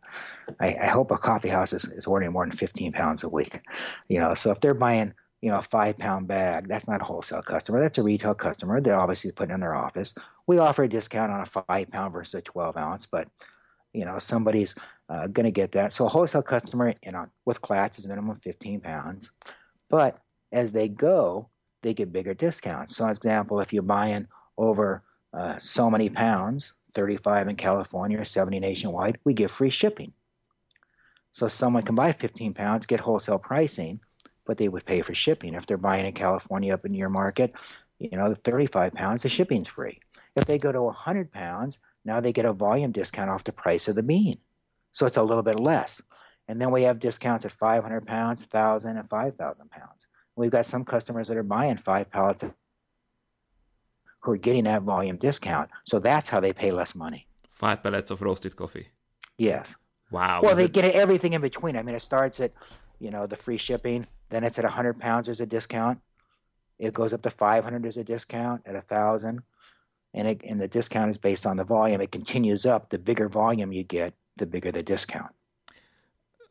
[0.60, 3.60] I, I hope a coffee house is, is ordering more than 15 pounds a week.
[4.08, 7.03] You know, so if they're buying, you know, a five pound bag, that's not a
[7.03, 7.81] wholesale customer.
[7.81, 8.79] That's a retail customer.
[8.79, 10.15] They're obviously putting in their office.
[10.47, 13.27] We offer a discount on a five pound versus a 12 ounce, but
[13.91, 14.73] you know, somebody's
[15.09, 15.91] uh, going to get that.
[15.91, 19.31] So a wholesale customer, you know, with Klatch is minimum 15 pounds.
[19.89, 20.17] But
[20.53, 21.49] as they go,
[21.81, 22.95] they get bigger discounts.
[22.95, 24.27] So, for example, if you're buying
[24.57, 30.13] over uh, so many pounds, 35 in California, 70 nationwide, we give free shipping.
[31.33, 33.99] So someone can buy 15 pounds, get wholesale pricing,
[34.45, 35.53] but they would pay for shipping.
[35.53, 37.53] If they're buying in California up in your market,
[37.99, 39.99] you know, the 35 pounds, the shipping's free.
[40.35, 43.87] If they go to 100 pounds, now they get a volume discount off the price
[43.87, 44.37] of the bean.
[44.91, 46.01] So it's a little bit less.
[46.47, 50.07] And then we have discounts at 500 pounds, 1,000, and 5,000 pounds.
[50.35, 52.43] We've got some customers that are buying five pallets
[54.21, 55.69] who are getting that volume discount.
[55.85, 57.27] So that's how they pay less money.
[57.49, 58.87] Five pallets of roasted coffee.
[59.37, 59.75] Yes.
[60.11, 60.41] Wow.
[60.43, 60.73] Well, they it...
[60.73, 61.77] get everything in between.
[61.77, 62.51] I mean, it starts at,
[62.99, 64.07] you know, the free shipping.
[64.34, 65.27] Then it's at 100 pounds.
[65.27, 65.99] There's a discount.
[66.79, 67.84] It goes up to 500.
[67.84, 69.43] There's a discount at a thousand,
[70.11, 72.01] and it, and the discount is based on the volume.
[72.01, 72.89] It continues up.
[72.89, 75.36] The bigger volume you get, the bigger the discount.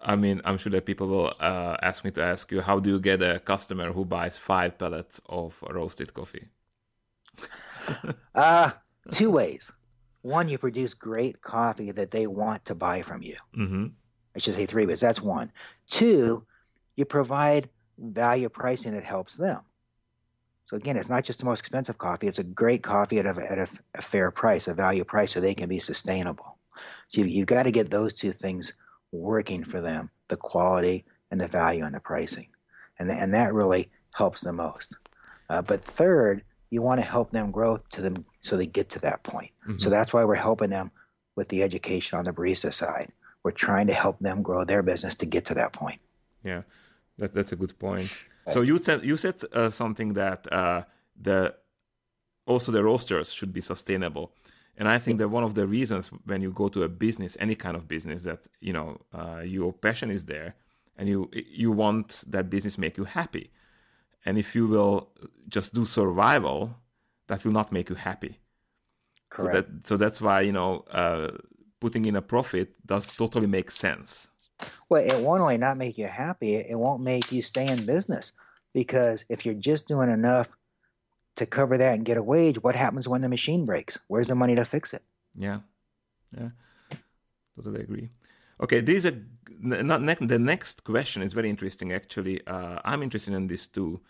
[0.01, 2.89] I mean, I'm sure that people will uh, ask me to ask you, how do
[2.89, 6.51] you get a customer who buys five pellets of roasted coffee?
[8.37, 8.71] uh,
[9.11, 9.73] two ways.
[10.21, 13.35] One, you produce great coffee that they want to buy from you.
[13.59, 13.87] Mm-hmm.
[14.37, 15.51] I should say three, but that's one.
[15.89, 16.47] Two,
[16.97, 17.69] you provide
[17.99, 19.61] value pricing that helps them.
[20.67, 23.51] So again, it's not just the most expensive coffee; it's a great coffee at a,
[23.51, 26.59] at a, a fair price, a value price, so they can be sustainable.
[27.09, 28.73] So you, you've got to get those two things
[29.11, 32.49] working for them the quality and the value and the pricing.
[32.99, 34.95] And, the, and that really helps the most.
[35.51, 38.99] Uh, but third, you want to help them grow to them so they get to
[39.01, 39.51] that point.
[39.69, 39.79] Mm-hmm.
[39.79, 40.91] So that's why we're helping them
[41.37, 43.13] with the education on the barista side.
[43.43, 46.01] We're trying to help them grow their business to get to that point.
[46.45, 46.63] Yeah,
[47.19, 48.29] that, that's a good point.
[48.49, 50.83] So you said you said uh, something that uh,
[51.15, 51.55] the
[52.45, 54.33] also the rosters should be sustainable.
[54.77, 57.55] And I think that one of the reasons when you go to a business, any
[57.55, 60.57] kind of business, that you know uh, your passion is there,
[60.97, 63.51] and you you want that business make you happy.
[64.25, 65.11] And if you will
[65.49, 66.77] just do survival,
[67.27, 68.39] that will not make you happy.
[69.29, 69.55] Correct.
[69.55, 71.31] So, that, so that's why you know uh,
[71.81, 74.32] putting in a profit does totally make sense.
[74.89, 78.33] Well, it won't only not make you happy; it won't make you stay in business
[78.75, 80.49] because if you're just doing enough
[81.37, 83.99] to cover that and get a wage, what happens when the machine breaks?
[84.09, 85.03] Where's the money to fix it?
[85.35, 85.61] Yeah,
[86.37, 86.51] yeah,
[87.57, 88.11] totally agree.
[88.61, 89.17] Okay, these are
[89.61, 91.93] not ne- the next question is very interesting.
[91.93, 94.01] Actually, uh, I'm interested in this too.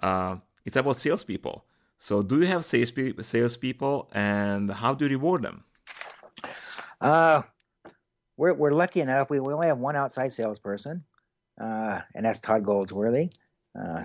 [0.00, 1.64] Uh, it's about salespeople.
[1.98, 5.64] So, do you have sales salespeople, and how do you reward them?
[7.00, 7.42] Uh,
[8.42, 9.30] we're we're lucky enough.
[9.30, 11.04] We, we only have one outside salesperson,
[11.60, 13.30] uh, and that's Todd Goldsworthy.
[13.80, 14.02] Uh,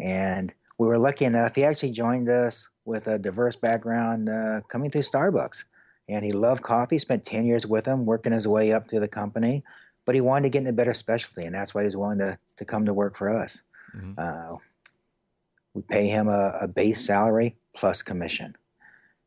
[0.00, 1.54] and we were lucky enough.
[1.54, 5.64] He actually joined us with a diverse background uh, coming through Starbucks.
[6.08, 9.08] And he loved coffee, spent 10 years with him, working his way up through the
[9.08, 9.62] company.
[10.04, 12.36] But he wanted to get into better specialty, and that's why he was willing to,
[12.56, 13.62] to come to work for us.
[13.96, 14.12] Mm-hmm.
[14.18, 14.56] Uh,
[15.74, 18.56] we pay him a, a, base salary plus commission.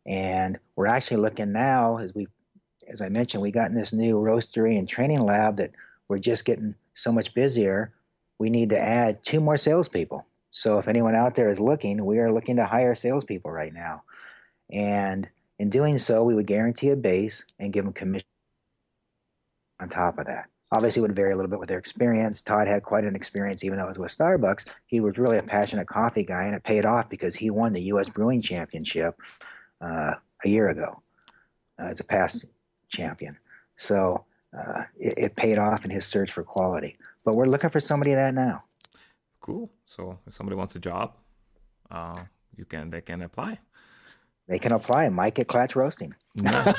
[0.06, 2.28] And we're actually looking now, as we,
[2.88, 5.71] as I mentioned, we got in this new roastery and training lab that
[6.07, 7.93] we're just getting so much busier.
[8.39, 10.25] We need to add two more salespeople.
[10.51, 14.03] So if anyone out there is looking, we are looking to hire salespeople right now.
[14.71, 15.29] And
[15.59, 18.27] in doing so, we would guarantee a base and give them commission
[19.79, 20.49] on top of that.
[20.73, 22.41] Obviously, it would vary a little bit with their experience.
[22.41, 24.71] Todd had quite an experience, even though it was with Starbucks.
[24.86, 27.84] He was really a passionate coffee guy, and it paid off because he won the
[27.84, 28.07] U.S.
[28.07, 29.19] Brewing Championship
[29.82, 30.15] uh,
[30.45, 31.01] a year ago
[31.77, 32.45] uh, as a past
[32.92, 33.34] champion.
[33.78, 34.26] So
[34.58, 36.98] uh, it, it paid off in his search for quality.
[37.26, 38.64] But we're looking for somebody that now.
[39.39, 39.72] Cool.
[39.86, 41.16] So if somebody wants a job,
[41.89, 42.20] uh,
[42.56, 43.60] you can they can apply.
[44.48, 45.08] They can apply.
[45.10, 46.14] Mike at Klatch Roasting.
[46.36, 46.74] No,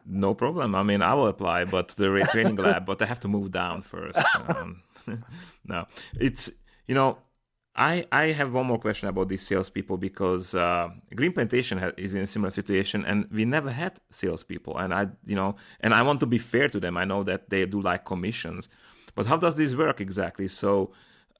[0.06, 0.74] no problem.
[0.74, 3.82] I mean, I will apply, but the training lab, but I have to move down
[3.82, 4.18] first.
[4.48, 4.82] Um,
[5.64, 5.86] no,
[6.18, 6.50] it's
[6.86, 7.18] you know,
[7.76, 12.14] I I have one more question about these salespeople because uh, Green Plantation ha- is
[12.14, 16.02] in a similar situation, and we never had salespeople, and I you know, and I
[16.02, 16.96] want to be fair to them.
[16.96, 18.68] I know that they do like commissions,
[19.14, 20.48] but how does this work exactly?
[20.48, 20.92] So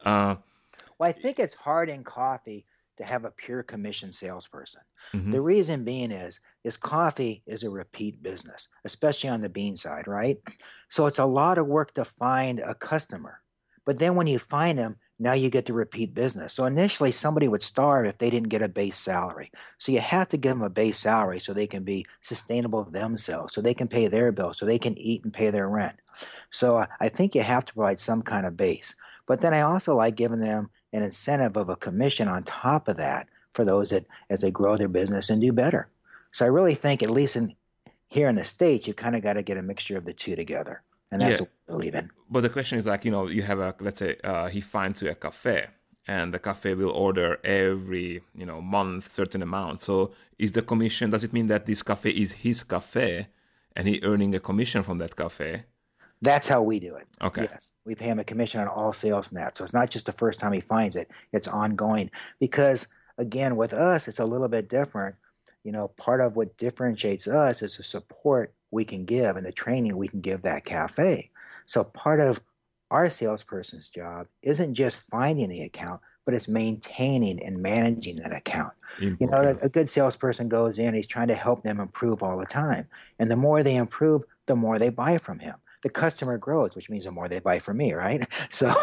[0.05, 0.37] uh,
[0.99, 2.67] well, I think it's hard in coffee
[2.99, 4.83] to have a pure commission salesperson.
[5.15, 5.31] Mm-hmm.
[5.31, 10.07] The reason being is is coffee is a repeat business, especially on the bean side,
[10.07, 10.39] right?
[10.91, 13.41] So it's a lot of work to find a customer.
[13.87, 16.55] But then when you find them, now you get to repeat business.
[16.55, 19.53] So initially, somebody would starve if they didn't get a base salary.
[19.77, 23.53] So you have to give them a base salary so they can be sustainable themselves,
[23.53, 25.97] so they can pay their bills, so they can eat and pay their rent.
[26.49, 28.95] So I think you have to provide some kind of base.
[29.27, 32.97] But then I also like giving them an incentive of a commission on top of
[32.97, 35.89] that for those that as they grow their business and do better.
[36.33, 37.55] So I really think, at least in
[38.09, 40.35] here in the states, you kind of got to get a mixture of the two
[40.35, 41.47] together and that's yeah.
[41.47, 42.11] what we believe in.
[42.31, 45.03] But the question is like you know you have a let's say uh, he finds
[45.03, 45.69] you a cafe
[46.07, 49.83] and the cafe will order every you know month certain amount.
[49.83, 51.11] So is the commission?
[51.11, 53.29] Does it mean that this cafe is his cafe
[53.77, 55.65] and he earning a commission from that cafe?
[56.23, 57.07] That's how we do it.
[57.23, 57.43] Okay.
[57.51, 57.73] Yes.
[57.87, 59.57] We pay him a commission on all sales from that.
[59.57, 62.11] So it's not just the first time he finds it, it's ongoing.
[62.39, 65.17] Because again, with us, it's a little bit different.
[65.65, 69.53] You know, part of what differentiates us is the support we can give and the
[69.53, 71.31] training we can give that cafe.
[71.67, 72.41] So part of
[72.91, 78.73] our salesperson's job isn't just finding the account, but it's maintaining and managing that account.
[79.01, 79.21] Important.
[79.21, 82.47] You know, a good salesperson goes in, he's trying to help them improve all the
[82.47, 82.89] time.
[83.19, 85.55] And the more they improve, the more they buy from him.
[85.83, 88.27] The customer grows, which means the more they buy from me, right?
[88.51, 88.75] So,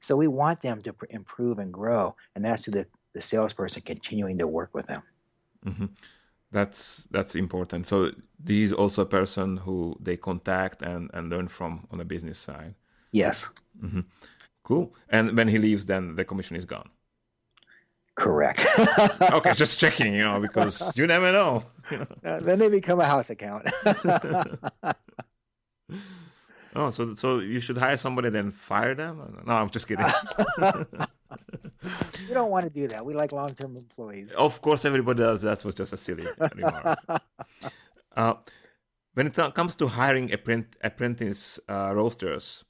[0.00, 4.38] so we want them to improve and grow, and that's to the, the salesperson continuing
[4.38, 5.02] to work with them.
[5.64, 5.86] Mm-hmm
[6.52, 7.86] that's that's important.
[7.86, 8.10] So
[8.46, 12.74] he's also a person who they contact and and learn from on the business side.
[13.12, 13.50] Yes.
[13.82, 14.00] Mm-hmm.
[14.62, 14.94] cool.
[15.08, 16.88] And when he leaves then the commission is gone.
[18.14, 18.66] Correct.
[19.32, 21.64] Okay just checking you know because you never know.
[22.24, 23.66] Uh, then they become a house account.
[26.72, 29.42] Oh so so you should hire somebody then fire them?
[29.44, 30.06] No i'm just kidding
[32.28, 33.04] we don't want to do that.
[33.04, 34.32] We like long term employees.
[34.32, 35.42] Of course, everybody does.
[35.42, 36.98] That was just a silly remark.
[38.16, 38.34] uh,
[39.14, 40.32] when it comes to hiring
[40.82, 42.64] apprentice uh, roasters,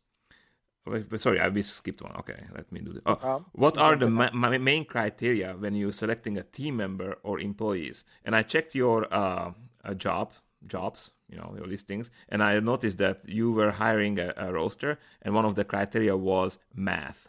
[1.16, 2.16] sorry, I skipped one.
[2.16, 3.02] Okay, let me do this.
[3.06, 8.04] Oh, what are the ma- main criteria when you're selecting a team member or employees?
[8.24, 9.52] And I checked your uh,
[9.96, 10.32] job
[10.66, 14.98] jobs, you know, your listings, and I noticed that you were hiring a, a roaster,
[15.22, 17.28] and one of the criteria was math.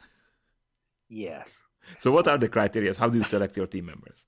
[1.10, 1.64] Yes.
[2.00, 2.94] So, what are the criteria?
[2.98, 4.26] How do you select your team members?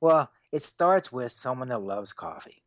[0.00, 2.62] Well, it starts with someone that loves coffee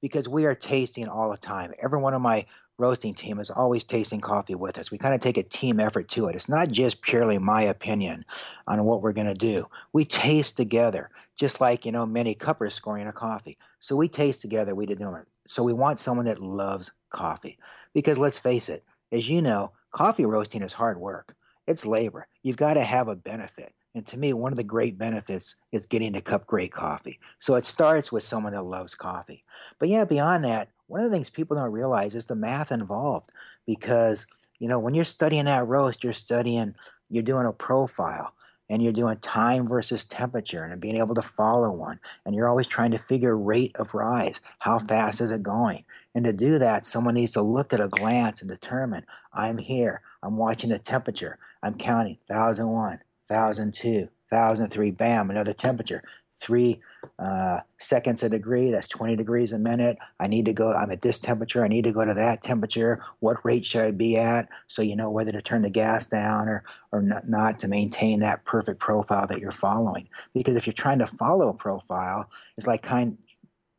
[0.00, 1.72] because we are tasting all the time.
[1.82, 4.90] Every one of my roasting team is always tasting coffee with us.
[4.90, 6.34] We kind of take a team effort to it.
[6.34, 8.24] It's not just purely my opinion
[8.66, 9.66] on what we're going to do.
[9.92, 13.58] We taste together, just like, you know, many cuppers scoring a coffee.
[13.80, 15.26] So we taste together, we do it.
[15.46, 17.58] So we want someone that loves coffee
[17.92, 21.36] because let's face it, as you know, coffee roasting is hard work.
[21.66, 22.26] It's labor.
[22.42, 23.72] You've got to have a benefit.
[23.94, 27.20] And to me, one of the great benefits is getting to cup great coffee.
[27.38, 29.44] So it starts with someone that loves coffee.
[29.78, 33.30] But yeah, beyond that, one of the things people don't realize is the math involved
[33.66, 34.26] because,
[34.58, 36.74] you know, when you're studying that roast, you're studying,
[37.08, 38.34] you're doing a profile
[38.70, 42.00] and you're doing time versus temperature and being able to follow one.
[42.24, 44.40] And you're always trying to figure rate of rise.
[44.58, 44.86] How mm-hmm.
[44.86, 45.84] fast is it going?
[46.14, 50.00] And to do that, someone needs to look at a glance and determine I'm here.
[50.22, 51.38] I'm watching the temperature.
[51.64, 56.02] I'm counting 1001, 1002, 1003, bam, another temperature.
[56.36, 56.80] Three
[57.18, 59.96] uh, seconds a degree, that's 20 degrees a minute.
[60.20, 63.02] I need to go, I'm at this temperature, I need to go to that temperature.
[63.20, 64.48] What rate should I be at?
[64.66, 68.20] So you know whether to turn the gas down or, or not, not to maintain
[68.20, 70.08] that perfect profile that you're following.
[70.34, 73.16] Because if you're trying to follow a profile, it's like kind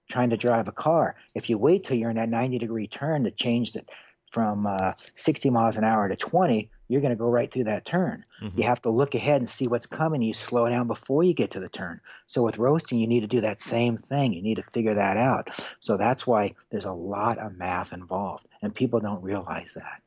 [0.10, 1.16] trying to drive a car.
[1.36, 3.84] If you wait till you're in that 90 degree turn to change the
[4.32, 7.86] from uh, 60 miles an hour to 20, you're going to go right through that
[7.86, 8.26] turn.
[8.42, 8.60] Mm-hmm.
[8.60, 10.22] You have to look ahead and see what's coming.
[10.22, 12.02] You slow down before you get to the turn.
[12.28, 14.34] So with roasting, you need to do that same thing.
[14.34, 15.50] You need to figure that out.
[15.80, 20.02] So that's why there's a lot of math involved, and people don't realize that.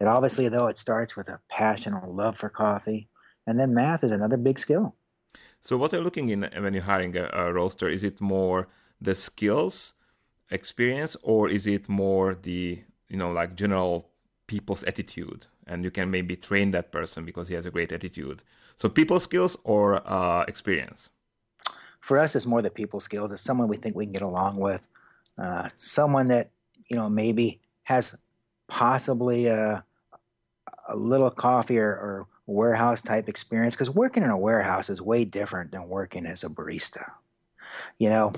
[0.00, 3.08] It obviously, though, it starts with a passion or love for coffee,
[3.46, 4.96] and then math is another big skill.
[5.60, 7.88] So what are looking in when you're hiring a, a roaster?
[7.88, 8.68] Is it more
[9.00, 9.94] the skills,
[10.50, 14.11] experience, or is it more the you know like general
[14.52, 18.42] people's attitude and you can maybe train that person because he has a great attitude.
[18.76, 21.08] So people skills or uh, experience?
[22.00, 23.32] For us it's more the people skills.
[23.32, 24.88] It's someone we think we can get along with
[25.38, 26.50] uh, someone that
[26.90, 28.14] you know maybe has
[28.68, 29.82] possibly a,
[30.86, 35.24] a little coffee or, or warehouse type experience because working in a warehouse is way
[35.24, 37.10] different than working as a barista.
[37.98, 38.32] You know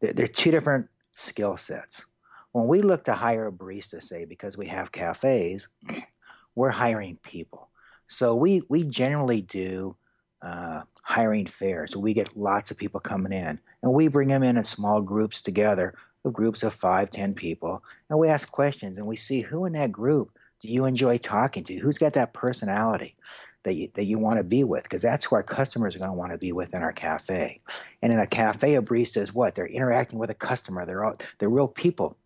[0.00, 2.04] they're, they're two different skill sets
[2.52, 5.68] when we look to hire a barista, say, because we have cafes,
[6.54, 7.68] we're hiring people.
[8.06, 9.96] So we, we generally do
[10.42, 11.96] uh, hiring fairs.
[11.96, 15.40] We get lots of people coming in, and we bring them in in small groups
[15.40, 15.94] together,
[16.24, 19.72] of groups of five, ten people, and we ask questions, and we see who in
[19.72, 20.30] that group
[20.60, 21.74] do you enjoy talking to?
[21.74, 23.16] Who's got that personality?
[23.64, 26.10] that you, that you want to be with because that's who our customers are going
[26.10, 27.60] to want to be with in our cafe.
[28.02, 29.54] And in a cafe, a barista is what?
[29.54, 30.84] They're interacting with a customer.
[30.84, 32.16] They're all, they're real people,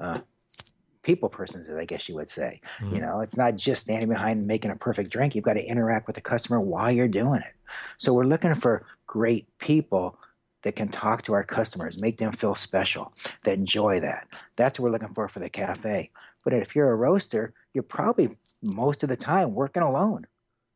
[0.00, 0.20] uh,
[1.02, 2.60] people persons, as I guess you would say.
[2.78, 2.94] Mm-hmm.
[2.94, 5.34] You know, it's not just standing behind making a perfect drink.
[5.34, 7.54] You've got to interact with the customer while you're doing it.
[7.98, 10.18] So we're looking for great people
[10.62, 13.12] that can talk to our customers, make them feel special,
[13.44, 14.28] that enjoy that.
[14.56, 16.10] That's what we're looking for for the cafe.
[16.44, 20.26] But if you're a roaster, you're probably most of the time working alone.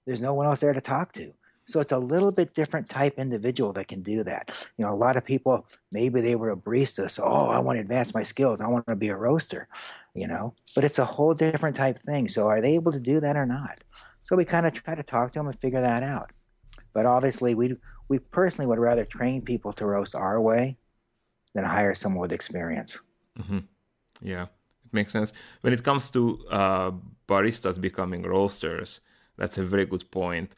[0.06, 1.34] There's no one else there to talk to.
[1.66, 4.50] So it's a little bit different type individual that can do that.
[4.76, 7.76] You know, a lot of people maybe they were a barista, so oh, I want
[7.76, 8.60] to advance my skills.
[8.60, 9.68] I want to be a roaster,
[10.14, 10.54] you know.
[10.74, 12.28] But it's a whole different type thing.
[12.28, 13.78] So are they able to do that or not?
[14.22, 16.32] So we kind of try to talk to them and figure that out.
[16.92, 17.76] But obviously, we
[18.08, 20.76] we personally would rather train people to roast our way
[21.54, 23.00] than hire someone with experience.
[23.38, 23.60] Mm-hmm.
[24.20, 25.32] Yeah, it makes sense.
[25.62, 26.90] When it comes to uh,
[27.26, 29.00] baristas becoming roasters
[29.36, 30.54] that's a very good point.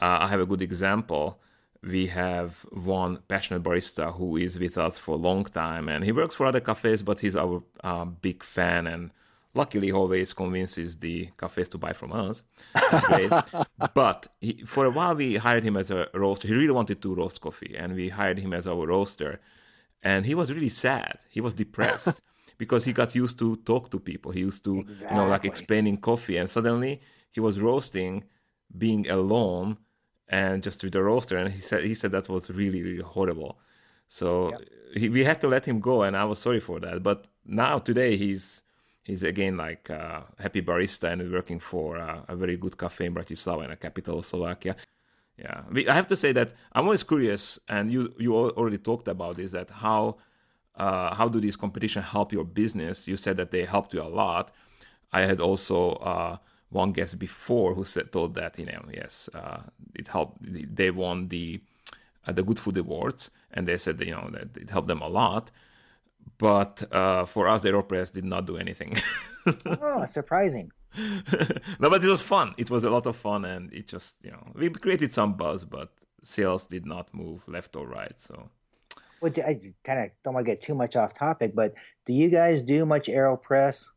[0.00, 1.40] Uh, I have a good example.
[1.82, 6.12] We have one passionate barista who is with us for a long time, and he
[6.12, 9.10] works for other cafes, but he's our uh, big fan, and
[9.54, 12.42] luckily always convinces the cafes to buy from us.
[13.94, 16.48] but he, for a while, we hired him as a roaster.
[16.48, 19.40] He really wanted to roast coffee, and we hired him as our roaster.
[20.02, 21.18] And he was really sad.
[21.30, 22.20] He was depressed
[22.58, 24.32] because he got used to talk to people.
[24.32, 25.16] He used to, exactly.
[25.16, 27.00] you know, like explaining coffee, and suddenly
[27.32, 28.24] he was roasting
[28.76, 29.78] being alone
[30.28, 33.58] and just with the roaster and he said he said that was really really horrible.
[34.08, 34.52] So
[34.94, 37.02] he, we had to let him go and i was sorry for that.
[37.02, 38.62] But now today he's
[39.02, 43.14] he's again like a happy barista and working for a, a very good cafe in
[43.14, 44.76] bratislava in the capital of slovakia.
[45.38, 45.62] Yeah.
[45.70, 49.36] We, i have to say that i'm always curious and you you already talked about
[49.36, 50.16] this that how
[50.76, 53.08] uh, how do these competition help your business?
[53.08, 54.52] You said that they helped you a lot.
[55.12, 56.36] I had also uh,
[56.70, 59.62] one guest before who said told that you know yes uh,
[59.94, 61.60] it helped they won the
[62.26, 65.00] uh, the good food awards and they said that, you know that it helped them
[65.00, 65.50] a lot.
[66.38, 68.96] But uh, for us aeropress did not do anything.
[69.80, 70.72] Oh surprising.
[71.78, 72.54] No but it was fun.
[72.56, 75.64] It was a lot of fun and it just you know we created some buzz
[75.64, 75.90] but
[76.24, 78.50] sales did not move left or right so.
[79.20, 82.28] Well, I kind of don't want to get too much off topic, but do you
[82.28, 83.88] guys do much Aeropress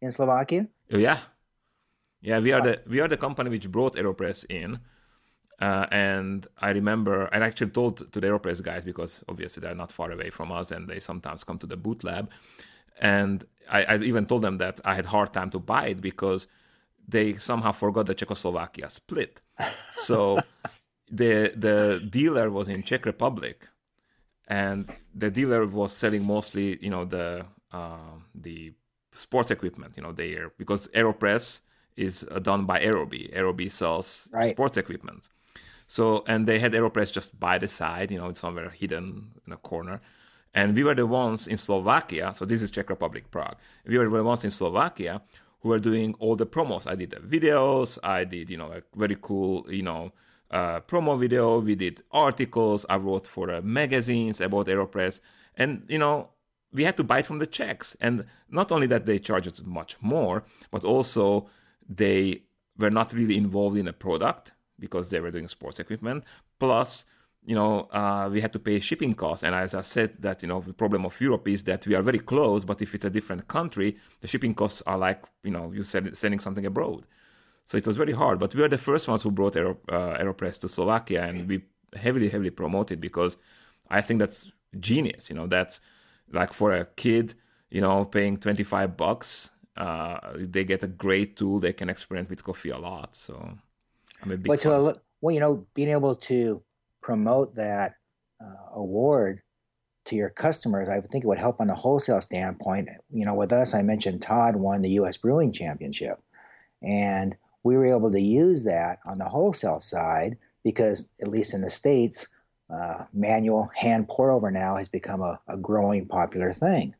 [0.00, 0.66] in Slovakia?
[0.92, 1.18] Oh, yeah,
[2.20, 4.80] yeah, we are the we are the company which brought Aeropress in.
[5.58, 9.90] Uh, and I remember I actually told to the Aeropress guys because obviously they're not
[9.90, 12.30] far away from us and they sometimes come to the boot lab.
[13.00, 16.46] And I, I even told them that I had hard time to buy it because
[17.08, 19.40] they somehow forgot that Czechoslovakia split.
[19.92, 20.38] So
[21.10, 23.66] the the dealer was in Czech Republic,
[24.46, 28.74] and the dealer was selling mostly you know the uh, the
[29.12, 31.60] sports equipment, you know, there because Aeropress
[31.96, 33.34] is uh, done by Aerobie.
[33.34, 34.50] Aerobie sells right.
[34.50, 35.28] sports equipment.
[35.86, 39.52] So, and they had Aeropress just by the side, you know, it's somewhere hidden in
[39.52, 40.00] a corner.
[40.52, 43.56] And we were the ones in Slovakia, so this is Czech Republic, Prague.
[43.86, 45.22] We were the ones in Slovakia
[45.60, 46.86] who were doing all the promos.
[46.86, 50.12] I did the videos, I did, you know, a very cool, you know,
[50.50, 51.58] uh, promo video.
[51.58, 52.86] We did articles.
[52.88, 55.20] I wrote for uh, magazines about Aeropress.
[55.56, 56.30] And, you know,
[56.72, 57.96] we had to buy it from the Czechs.
[58.00, 61.48] And not only that they charge us much more, but also
[61.88, 62.42] they
[62.78, 66.24] were not really involved in a product because they were doing sports equipment.
[66.58, 67.06] Plus,
[67.44, 69.44] you know, uh, we had to pay shipping costs.
[69.44, 72.02] And as I said, that you know, the problem of Europe is that we are
[72.02, 75.72] very close, but if it's a different country, the shipping costs are like you know,
[75.72, 77.06] you said sending something abroad.
[77.64, 78.38] So it was very hard.
[78.38, 81.62] But we were the first ones who brought Aero, uh, Aeropress to Slovakia, and we
[81.94, 83.36] heavily, heavily promoted because
[83.90, 85.30] I think that's genius.
[85.30, 85.80] You know, that's
[86.32, 87.34] like for a kid,
[87.70, 91.60] you know, paying twenty five bucks uh, they get a great tool.
[91.60, 93.14] They can experiment with coffee a lot.
[93.14, 93.58] So
[94.22, 94.46] I'm a big.
[94.46, 96.62] But to, well, you know, being able to
[97.02, 97.94] promote that
[98.40, 99.42] uh, award
[100.06, 102.88] to your customers, I think it would help on the wholesale standpoint.
[103.10, 105.16] You know, with us, I mentioned Todd won the U.S.
[105.16, 106.18] Brewing Championship,
[106.82, 111.60] and we were able to use that on the wholesale side because, at least in
[111.60, 112.28] the states,
[112.70, 116.94] uh, manual hand pour over now has become a, a growing popular thing.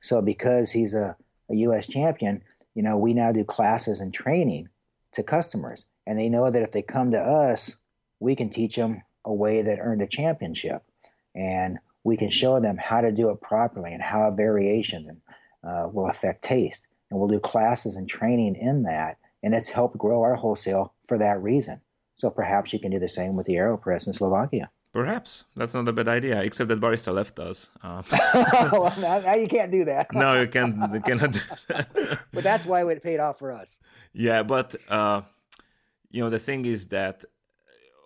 [0.00, 1.16] So, because he's a
[1.50, 1.86] a U.S.
[1.86, 2.42] champion,
[2.74, 4.68] you know, we now do classes and training
[5.12, 7.76] to customers, and they know that if they come to us,
[8.20, 10.82] we can teach them a way that earned a championship,
[11.34, 15.08] and we can show them how to do it properly and how variations
[15.64, 16.86] uh, will affect taste.
[17.10, 21.18] And we'll do classes and training in that, and it's helped grow our wholesale for
[21.18, 21.80] that reason.
[22.16, 24.70] So perhaps you can do the same with the AeroPress in Slovakia.
[24.96, 27.68] Perhaps that's not a bad idea, except that barista left us.
[27.82, 28.02] Uh,
[28.72, 30.06] well, now, now, you can't do that.
[30.14, 30.74] no, you can't.
[30.90, 31.32] You cannot.
[31.32, 32.20] Do that.
[32.32, 33.78] but that's why it paid off for us.
[34.14, 35.20] Yeah, but uh,
[36.10, 37.26] you know the thing is that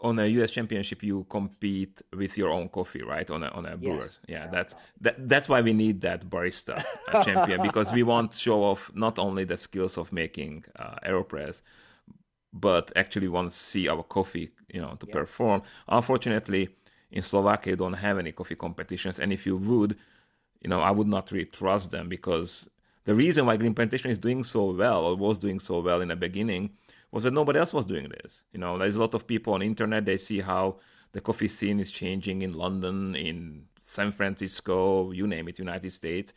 [0.03, 0.51] on a U.S.
[0.51, 3.31] championship you compete with your own coffee, right?
[3.31, 3.79] On a on a yes.
[3.81, 4.09] brewer.
[4.27, 6.85] Yeah, that's that, that's why we need that barista
[7.25, 11.63] champion because we want to show off not only the skills of making uh, Aeropress,
[12.53, 15.15] but actually want to see our coffee, you know, to yeah.
[15.15, 15.63] perform.
[15.89, 16.69] Unfortunately,
[17.11, 19.97] in Slovakia, you don't have any coffee competitions, and if you would,
[20.61, 22.69] you know, I would not really trust them because
[23.05, 26.09] the reason why Green Plantation is doing so well or was doing so well in
[26.09, 26.71] the beginning
[27.11, 28.45] was that nobody else was doing this.
[28.53, 30.05] You know, there's a lot of people on internet.
[30.05, 30.77] They see how
[31.13, 36.33] the coffee scene is changing in London, in San Francisco, you name it, United States,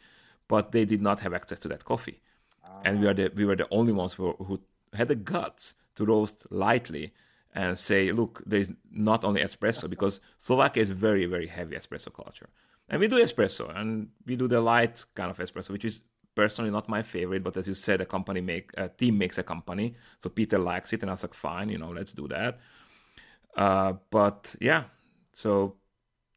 [0.48, 2.20] but they did not have access to that coffee.
[2.64, 2.82] Uh-huh.
[2.86, 4.60] And we are the we were the only ones who, who
[4.94, 7.14] had the guts to roast lightly
[7.56, 12.50] and say, look, there's not only espresso because Slovakia is very very heavy espresso culture,
[12.90, 16.02] and we do espresso and we do the light kind of espresso, which is
[16.36, 19.44] personally not my favorite, but as you said, a company make a team makes a
[19.44, 22.60] company, so Peter likes it, and I was like, fine, you know, let's do that.
[23.56, 24.86] Uh, but yeah,
[25.32, 25.76] so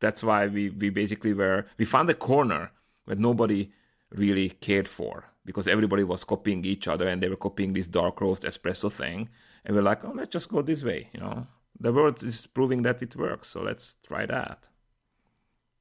[0.00, 2.72] that's why we we basically were we found a corner
[3.06, 3.70] that nobody
[4.10, 8.20] really cared for because everybody was copying each other and they were copying this dark
[8.20, 9.28] roast espresso thing,
[9.66, 11.46] and we're like, oh, let's just go this way, you know.
[11.78, 14.68] The world is proving that it works, so let's try that.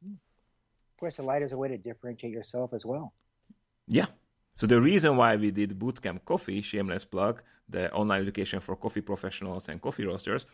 [0.03, 3.13] Of course, the light is a way to differentiate yourself as well.
[3.88, 4.07] Yeah.
[4.55, 9.01] So the reason why we did Bootcamp Coffee, shameless plug, the online education for coffee
[9.01, 10.45] professionals and coffee roasters,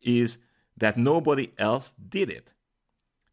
[0.00, 0.38] is
[0.76, 2.54] that nobody else did it.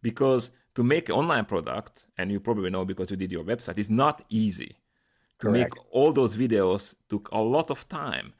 [0.01, 3.77] Because to make an online product, and you probably know because you did your website,
[3.77, 4.77] is not easy.
[5.37, 5.53] Correct.
[5.53, 8.33] To make all those videos took a lot of time.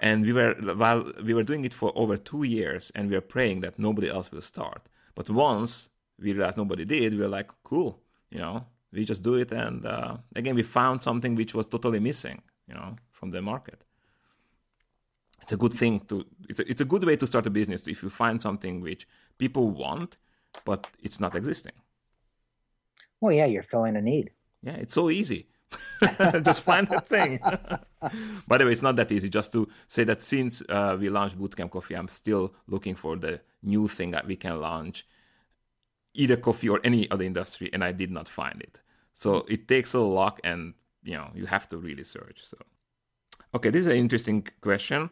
[0.00, 3.28] And we were while we were doing it for over two years and we were
[3.34, 4.88] praying that nobody else will start.
[5.14, 9.34] But once we realized nobody did, we were like, cool, you know, we just do
[9.34, 9.52] it.
[9.52, 13.84] And uh, again we found something which was totally missing you know from the market.
[15.42, 17.86] It's a good thing to it's a, it's a good way to start a business
[17.86, 20.16] if you find something which people want
[20.64, 21.76] but it's not existing.
[23.20, 24.30] Well yeah you're filling a need.
[24.62, 25.48] Yeah it's so easy.
[26.48, 27.40] Just find the thing
[28.48, 31.38] by the way it's not that easy just to say that since uh, we launched
[31.38, 35.04] bootcamp coffee i'm still looking for the new thing that we can launch
[36.14, 38.80] either coffee or any other industry, and I did not find it.
[39.12, 42.44] So it takes a lot, and you know you have to really search.
[42.44, 42.56] So,
[43.54, 45.10] okay, this is an interesting question.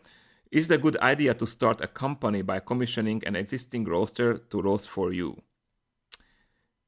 [0.51, 4.63] Is it a good idea to start a company by commissioning an existing roaster to
[4.63, 5.43] roast for you?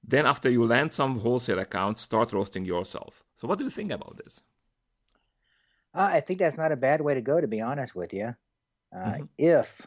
[0.03, 3.23] Then, after you land some wholesale accounts, start roasting yourself.
[3.37, 4.41] So, what do you think about this?
[5.95, 8.35] Uh, I think that's not a bad way to go, to be honest with you.
[8.95, 9.25] Uh, mm-hmm.
[9.39, 9.87] If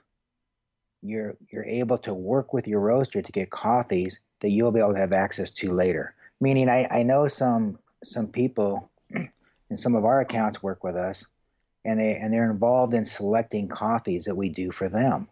[1.03, 4.93] you're you're able to work with your roaster to get coffees that you'll be able
[4.93, 6.15] to have access to later.
[6.39, 11.25] Meaning, I, I know some some people in some of our accounts work with us,
[11.85, 15.27] and they and they're involved in selecting coffees that we do for them,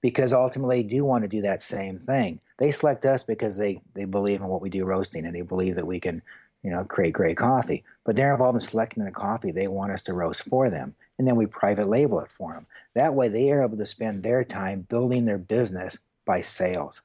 [0.00, 2.40] because ultimately they do want to do that same thing.
[2.58, 5.76] They select us because they they believe in what we do roasting, and they believe
[5.76, 6.22] that we can
[6.62, 7.84] you know create great coffee.
[8.04, 11.28] But they're involved in selecting the coffee they want us to roast for them and
[11.28, 12.66] then we private label it for them.
[12.96, 17.00] That way, they are able to spend their time building their business by sales.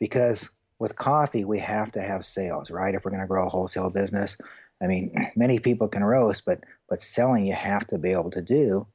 [0.00, 2.94] Because with coffee, we have to have sales, right?
[2.94, 4.38] If we're going to grow a wholesale business,
[4.82, 8.40] I mean, many people can roast, but but selling you have to be able to
[8.40, 8.86] do,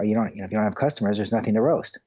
[0.00, 0.34] or you don't.
[0.34, 1.98] You know, if you don't have customers, there's nothing to roast.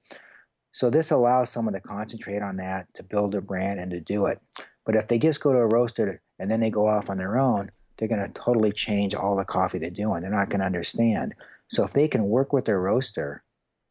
[0.73, 4.25] So this allows someone to concentrate on that, to build a brand, and to do
[4.25, 4.39] it.
[4.85, 7.37] But if they just go to a roaster and then they go off on their
[7.37, 10.21] own, they're going to totally change all the coffee they're doing.
[10.21, 11.35] They're not going to understand.
[11.67, 13.43] So if they can work with their roaster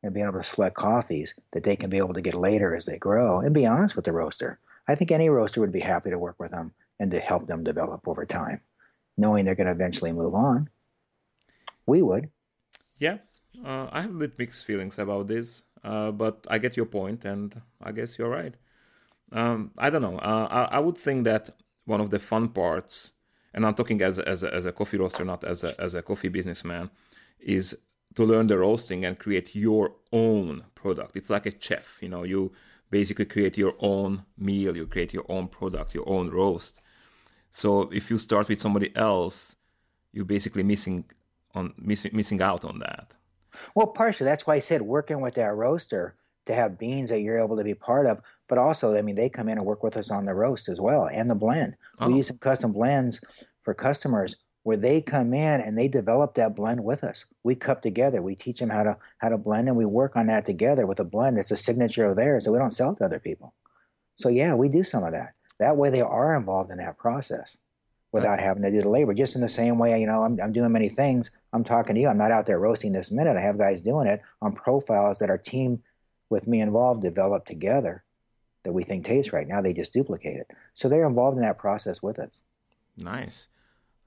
[0.03, 2.87] and be able to select coffees that they can be able to get later as
[2.87, 6.11] they grow and be honest with the roaster, I think any roaster would be happy
[6.11, 8.63] to work with them and to help them develop over time,
[9.17, 10.71] knowing they're going to eventually move on.
[11.87, 12.31] We would.
[12.99, 13.19] Yeah,
[13.65, 17.25] uh, I have a bit mixed feelings about this, uh, but I get your point,
[17.25, 18.55] and I guess you're right.
[19.31, 20.19] Um, I don't know.
[20.19, 21.51] Uh, I, I, would think that
[21.89, 23.13] one of the fun parts,
[23.55, 25.95] and I'm talking as a, as a, as a coffee roaster, not as a, as
[25.95, 26.91] a coffee businessman,
[27.41, 27.77] is
[28.15, 31.17] to learn the roasting and create your own product.
[31.17, 32.53] It's like a chef, you know, you
[32.91, 36.81] basically create your own meal, you create your own product, your own roast.
[37.51, 39.57] So if you start with somebody else,
[40.13, 41.05] you're basically missing
[41.55, 43.15] on missing missing out on that.
[43.75, 46.17] Well, partially that's why I said working with that roaster
[46.47, 49.29] to have beans that you're able to be part of, but also I mean they
[49.29, 51.77] come in and work with us on the roast as well and the blend.
[52.01, 52.09] Oh.
[52.09, 53.21] We use some custom blends
[53.63, 54.37] for customers
[54.69, 57.25] where they come in and they develop that blend with us.
[57.43, 58.21] We cup together.
[58.21, 61.01] We teach them how to how to blend, and we work on that together with
[61.01, 63.55] a blend that's a signature of theirs that we don't sell to other people.
[64.17, 65.35] So yeah, we do some of that.
[65.59, 67.57] That way, they are involved in that process
[68.13, 69.15] without having to do the labor.
[69.15, 71.31] Just in the same way, you know, I'm, I'm doing many things.
[71.53, 72.09] I'm talking to you.
[72.09, 73.37] I'm not out there roasting this minute.
[73.37, 75.83] I have guys doing it on profiles that our team
[76.31, 78.05] with me involved developed together
[78.65, 79.47] that we think tastes right.
[79.47, 80.51] Now they just duplicate it.
[80.75, 82.43] So they're involved in that process with us.
[82.97, 83.49] Nice.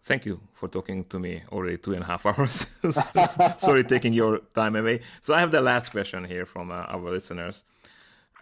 [0.03, 2.65] Thank you for talking to me already two and a half hours.
[3.57, 5.01] Sorry, taking your time away.
[5.21, 7.63] So I have the last question here from uh, our listeners.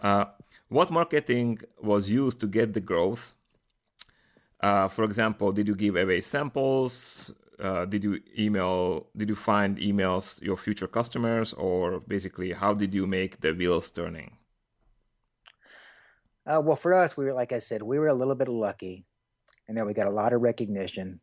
[0.01, 0.25] Uh,
[0.69, 3.33] what marketing was used to get the growth?
[4.61, 7.33] Uh, for example, did you give away samples?
[7.59, 9.07] Uh, did you email?
[9.15, 13.91] Did you find emails your future customers, or basically, how did you make the wheels
[13.91, 14.37] turning?
[16.49, 19.05] Uh, well, for us, we were like I said, we were a little bit lucky,
[19.67, 21.21] and then we got a lot of recognition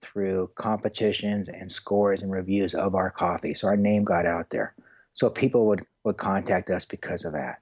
[0.00, 3.54] through competitions and scores and reviews of our coffee.
[3.54, 4.74] So our name got out there.
[5.12, 7.60] So people would would contact us because of that.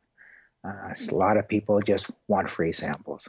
[0.66, 3.28] Uh, a lot of people just want free samples.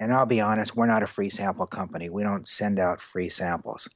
[0.00, 2.08] And I'll be honest, we're not a free sample company.
[2.08, 3.88] We don't send out free samples.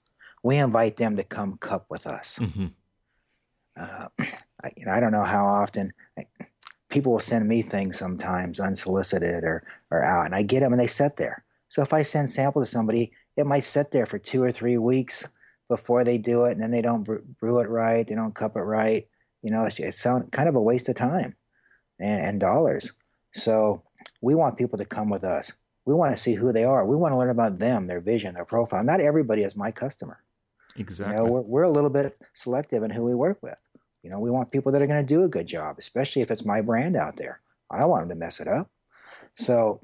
[0.42, 2.38] We invite them to come cup with us.
[2.40, 2.66] Mm-hmm.
[3.78, 4.08] Uh,
[4.62, 5.92] I, you know, I don't know how often
[6.88, 10.80] people will send me things sometimes unsolicited or, or out, and I get them and
[10.80, 11.44] they sit there.
[11.68, 14.78] So if I send sample to somebody, it might sit there for two or three
[14.78, 15.26] weeks
[15.68, 17.04] before they do it, and then they don't
[17.38, 19.08] brew it right, they don't cup it right.
[19.42, 21.36] You know, it's, it's kind of a waste of time
[21.98, 22.92] and, and dollars.
[23.32, 23.82] So
[24.20, 25.52] we want people to come with us.
[25.84, 26.84] We want to see who they are.
[26.84, 28.82] We want to learn about them, their vision, their profile.
[28.82, 30.22] Not everybody is my customer.
[30.76, 31.16] Exactly.
[31.16, 33.56] You know, we're, we're a little bit selective in who we work with.
[34.06, 36.30] You know, we want people that are going to do a good job, especially if
[36.30, 37.40] it's my brand out there.
[37.68, 38.70] I don't want them to mess it up.
[39.34, 39.80] So,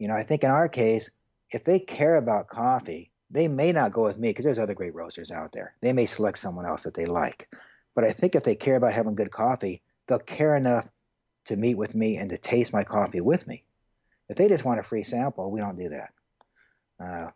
[0.00, 1.10] you know, I think in our case,
[1.52, 4.96] if they care about coffee, they may not go with me because there's other great
[4.96, 5.76] roasters out there.
[5.80, 7.48] They may select someone else that they like.
[7.94, 10.88] But I think if they care about having good coffee, they'll care enough
[11.44, 13.62] to meet with me and to taste my coffee with me.
[14.28, 16.10] If they just want a free sample, we don't do that.
[16.98, 17.30] Uh,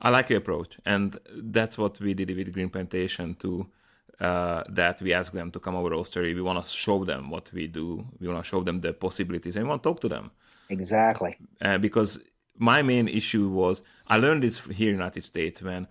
[0.00, 3.70] I like your approach, and that's what we did with Green Plantation too.
[4.22, 6.32] Uh, that we ask them to come over roastery.
[6.32, 7.86] We want to show them what we do.
[8.20, 10.30] We want to show them the possibilities, and we want to talk to them.
[10.68, 11.36] Exactly.
[11.60, 12.20] Uh, because
[12.56, 15.88] my main issue was I learned this here in the United States when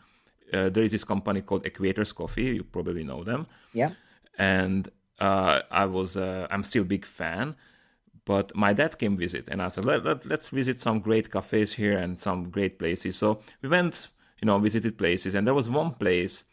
[0.53, 2.55] uh, there is this company called Equators Coffee.
[2.55, 3.47] You probably know them.
[3.73, 3.91] Yeah.
[4.37, 4.87] And
[5.19, 7.55] uh, I was uh, I'm still a big fan.
[8.23, 11.73] But my dad came visit, and I said, let, let, let's visit some great cafes
[11.73, 13.17] here and some great places.
[13.17, 14.07] So we went,
[14.41, 16.45] you know, visited places, and there was one place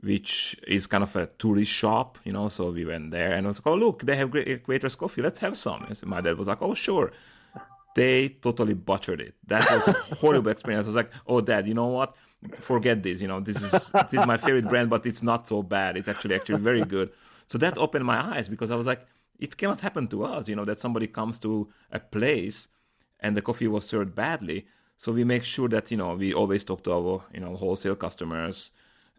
[0.00, 2.48] which is kind of a tourist shop, you know.
[2.48, 5.22] So we went there, and I was like, oh look, they have great Equators coffee.
[5.22, 5.86] Let's have some.
[5.92, 7.12] So my dad was like, oh sure.
[7.94, 9.36] They totally butchered it.
[9.46, 10.86] That was a horrible experience.
[10.86, 12.14] I was like, oh dad, you know what?
[12.60, 13.22] Forget this.
[13.22, 15.96] You know, this is this is my favorite brand, but it's not so bad.
[15.96, 17.10] It's actually actually very good.
[17.46, 19.06] So that opened my eyes because I was like,
[19.38, 22.68] it cannot happen to us, you know, that somebody comes to a place
[23.20, 24.66] and the coffee was served badly.
[24.96, 27.96] So we make sure that, you know, we always talk to our, you know, wholesale
[27.96, 28.72] customers.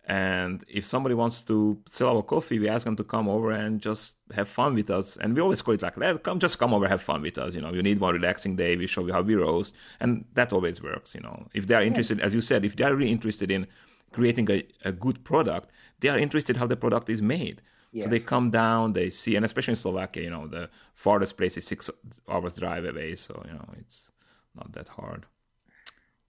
[0.10, 3.82] And if somebody wants to sell our coffee, we ask them to come over and
[3.82, 5.18] just have fun with us.
[5.18, 7.53] And we always call it like, Let, come, just come over, have fun with us.
[7.53, 8.78] You know, you need one relaxing day.
[8.78, 9.76] We show you how we roast.
[9.99, 11.47] And that always works, you know.
[11.53, 13.68] If they are interested, as you said, if they are really interested in
[14.12, 17.62] creating a, a good product, they are interested how the product is made.
[17.91, 18.05] Yes.
[18.05, 21.58] So they come down, they see, and especially in Slovakia, you know, the farthest place
[21.58, 21.89] is six
[22.30, 24.12] hours drive away, so you know it's
[24.55, 25.26] not that hard.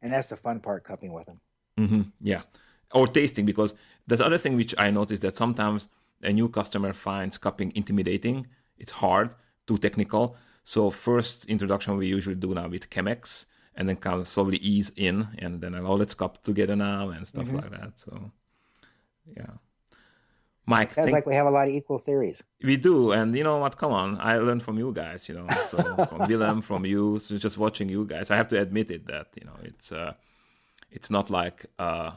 [0.01, 1.41] And that's the fun part, cupping with them.
[1.77, 2.03] Mm-hmm.
[2.21, 2.43] Yeah,
[2.93, 3.75] or tasting because
[4.07, 5.89] the other thing which I noticed that sometimes
[6.23, 8.47] a new customer finds cupping intimidating.
[8.79, 9.35] It's hard,
[9.67, 10.37] too technical.
[10.65, 14.93] So first introduction we usually do now with Chemex, and then kind of slowly ease
[14.97, 17.57] in, and then oh let's cup together now and stuff mm-hmm.
[17.57, 17.99] like that.
[17.99, 18.33] So
[19.37, 19.53] yeah.
[20.67, 22.45] Mike, sounds think, like we have a lot of equal theories.
[22.63, 23.79] We do, and you know what?
[23.79, 25.27] Come on, I learned from you guys.
[25.27, 25.79] You know, so
[26.11, 28.31] from Willem, from you, so just watching you guys.
[28.31, 30.13] I have to admit it that you know it's uh,
[30.91, 32.11] it's not like uh,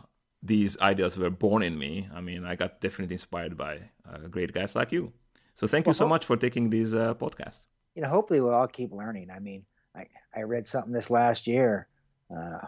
[0.43, 2.09] these ideas were born in me.
[2.13, 5.13] I mean, I got definitely inspired by uh, great guys like you.
[5.55, 7.65] So thank well, you so much for taking these uh, podcasts.
[7.95, 9.29] You know, hopefully we'll all keep learning.
[9.29, 9.65] I mean,
[9.95, 11.87] I I read something this last year,
[12.35, 12.65] uh,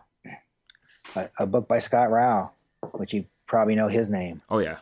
[1.16, 2.52] a, a book by Scott Rao,
[2.92, 4.42] which you probably know his name.
[4.50, 4.80] Oh yeah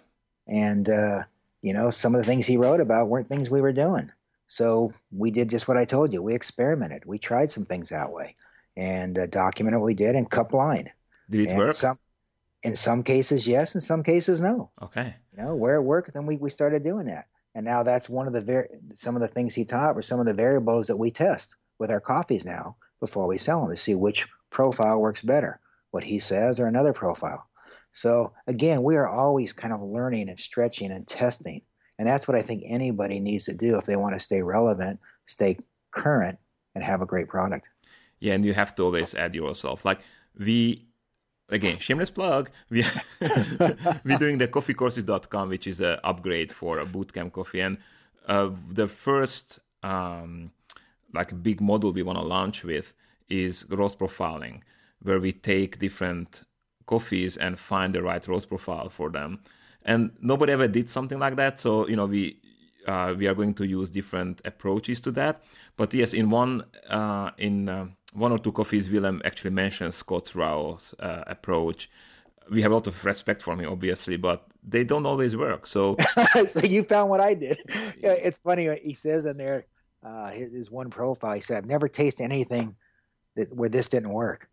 [0.52, 1.24] and, uh,
[1.62, 4.12] you know, some of the things he wrote about weren't things we were doing.
[4.48, 6.22] So we did just what I told you.
[6.22, 7.06] We experimented.
[7.06, 8.36] We tried some things that way
[8.76, 10.92] and uh, documented what we did and cup line.
[11.30, 11.74] Did it and work?
[11.74, 11.96] Some,
[12.64, 13.76] in some cases, yes.
[13.76, 14.72] In some cases, no.
[14.82, 15.16] Okay.
[15.32, 17.26] You know, where it worked, then we, we started doing that.
[17.56, 20.20] And now that's one of the very, some of the things he taught were some
[20.20, 23.78] of the variables that we test with our coffees now before we sell them to
[23.78, 25.60] see which profile works better,
[25.90, 27.48] what he says or another profile.
[27.92, 31.62] So again, we are always kind of learning and stretching and testing.
[31.98, 35.00] And that's what I think anybody needs to do if they want to stay relevant,
[35.26, 35.58] stay
[35.92, 36.40] current,
[36.74, 37.68] and have a great product.
[38.20, 39.84] Yeah, and you have to always add yourself.
[39.84, 40.00] Like
[40.38, 40.88] we
[41.52, 42.50] again, shameless plug.
[42.70, 42.84] We
[43.20, 47.60] we're doing the coffeecourses.com, which is an upgrade for a bootcamp coffee.
[47.60, 47.78] And
[48.28, 50.52] uh, the first um,
[51.14, 52.94] like big model we want to launch with
[53.30, 54.62] is roast profiling,
[55.02, 56.44] where we take different
[56.86, 59.40] coffees and find the right roast profile for them.
[59.84, 61.60] And nobody ever did something like that.
[61.60, 62.38] So, you know, we
[62.88, 65.44] uh, we are going to use different approaches to that.
[65.78, 70.36] But yes, in one uh, in uh, one or two coffees, Willem actually mentioned Scott
[70.36, 71.90] Rao's uh, approach.
[72.50, 75.66] We have a lot of respect for him, obviously, but they don't always work.
[75.66, 75.96] So,
[76.48, 77.60] so you found what I did.
[78.02, 78.68] Yeah, it's funny.
[78.84, 79.66] He says in there,
[80.04, 82.76] uh, his, his, one profile, he said, "I've never tasted anything
[83.36, 84.50] that where this didn't work,"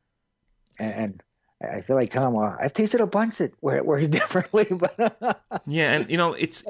[0.79, 1.23] and, and
[1.63, 4.67] I feel like telling him, well, I've tasted a bunch that where it works differently,
[4.71, 6.63] but yeah, and you know, it's.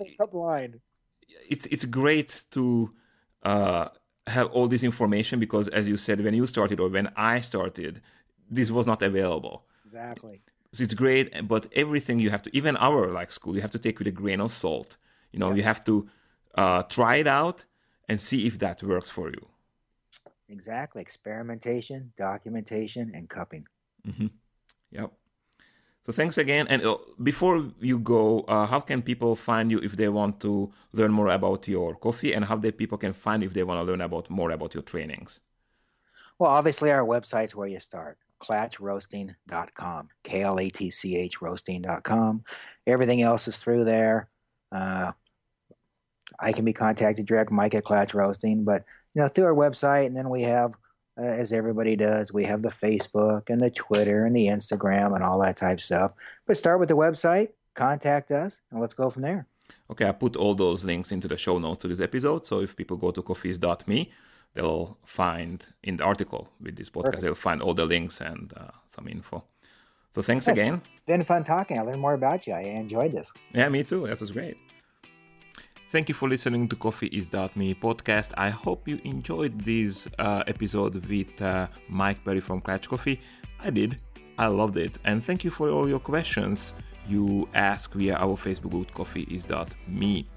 [1.50, 2.94] It's it's great to
[3.42, 3.88] uh,
[4.28, 8.00] have all this information because, as you said, when you started or when I started,
[8.50, 9.64] this was not available.
[9.84, 10.40] Exactly.
[10.72, 13.78] So it's great, but everything you have to, even our like school, you have to
[13.78, 14.96] take with a grain of salt.
[15.32, 15.56] You know, yeah.
[15.56, 16.08] you have to
[16.54, 17.64] uh, try it out
[18.08, 19.48] and see if that works for you.
[20.48, 21.02] Exactly.
[21.02, 23.66] Experimentation, documentation, and cupping.
[24.06, 24.26] Mm-hmm.
[24.90, 25.12] Yep.
[26.08, 26.66] So thanks again.
[26.68, 30.72] And uh, before you go, uh, how can people find you if they want to
[30.94, 33.84] learn more about your coffee, and how the people can find if they want to
[33.84, 35.40] learn about more about your trainings?
[36.38, 38.16] Well, obviously our website's where you start.
[38.40, 42.42] KlatchRoasting.com, K L A T C H roasting.com.
[42.86, 44.30] Everything else is through there.
[44.72, 45.12] Uh,
[46.40, 48.82] I can be contacted direct, Mike at Klatch Roasting, but
[49.12, 50.72] you know through our website, and then we have
[51.18, 52.32] uh, as everybody does.
[52.32, 56.12] We have the Facebook and the Twitter and the Instagram and all that type stuff.
[56.46, 59.46] But start with the website, contact us, and let's go from there.
[59.90, 62.46] Okay, I put all those links into the show notes to this episode.
[62.46, 64.12] So if people go to coffeeis.me,
[64.54, 67.22] they'll find in the article with this podcast, Perfect.
[67.22, 69.44] they'll find all the links and uh, some info.
[70.14, 70.82] So thanks yes, again.
[71.06, 71.78] Been fun talking.
[71.78, 72.52] I learned more about you.
[72.52, 73.32] I enjoyed this.
[73.52, 74.06] Yeah, me too.
[74.06, 74.56] That was great.
[75.90, 78.34] Thank you for listening to Coffee Is Me podcast.
[78.36, 83.22] I hope you enjoyed this uh, episode with uh, Mike Perry from Klatch Coffee.
[83.58, 83.96] I did.
[84.36, 84.98] I loved it.
[85.06, 86.74] And thank you for all your questions
[87.08, 89.46] you ask via our Facebook group Coffee Is
[89.86, 90.28] Me.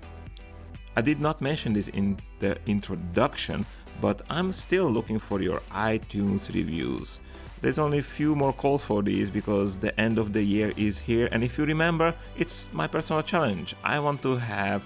[0.96, 3.66] I did not mention this in the introduction,
[4.00, 7.20] but I'm still looking for your iTunes reviews.
[7.60, 10.98] There's only a few more calls for these because the end of the year is
[10.98, 13.76] here, and if you remember, it's my personal challenge.
[13.84, 14.82] I want to have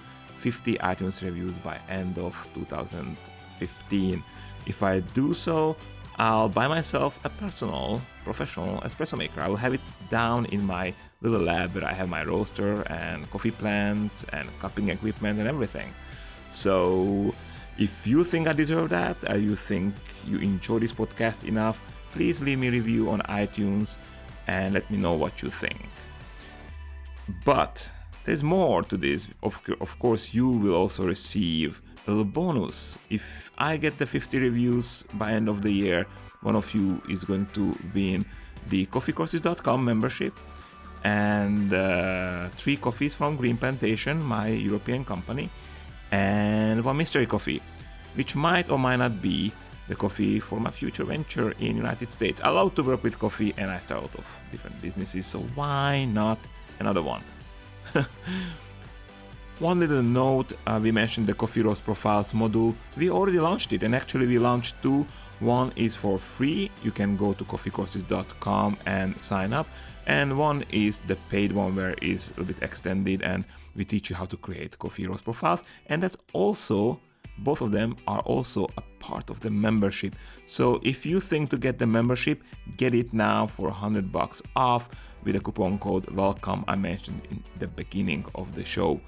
[0.45, 4.23] 50 iTunes reviews by end of 2015.
[4.67, 5.75] If I do so,
[6.17, 9.41] I'll buy myself a personal, professional espresso maker.
[9.41, 9.81] I will have it
[10.11, 14.89] down in my little lab where I have my roaster and coffee plants and cupping
[14.89, 15.91] equipment and everything.
[16.47, 17.33] So,
[17.79, 19.95] if you think I deserve that, or you think
[20.27, 21.81] you enjoy this podcast enough,
[22.11, 23.97] please leave me a review on iTunes
[24.45, 25.89] and let me know what you think.
[27.43, 27.89] But
[28.25, 29.29] there's more to this.
[29.41, 32.97] Of, of course, you will also receive a little bonus.
[33.09, 36.05] If I get the 50 reviews by end of the year,
[36.41, 38.25] one of you is going to win
[38.69, 40.33] the coffeecourses.com membership
[41.03, 45.49] and uh, three coffees from Green Plantation, my European company,
[46.11, 47.61] and one mystery coffee,
[48.15, 49.51] which might or might not be
[49.87, 52.41] the coffee for my future venture in United States.
[52.41, 56.05] I love to work with coffee and I start out of different businesses, so why
[56.05, 56.39] not
[56.79, 57.21] another one?
[59.59, 62.73] One little note, uh, we mentioned the Coffee Roast Profiles module.
[62.97, 65.07] We already launched it and actually we launched two.
[65.39, 69.67] One is for free, you can go to coffeecourses.com and sign up.
[70.07, 73.43] And one is the paid one where it's a bit extended and
[73.75, 75.63] we teach you how to create coffee roast profiles.
[75.87, 76.99] And that's also
[77.37, 80.15] both of them are also a part of the membership.
[80.45, 82.41] So if you think to get the membership,
[82.77, 84.89] get it now for 100 bucks off
[85.25, 89.01] with a coupon code WELCOME I mentioned in the beginning of the show.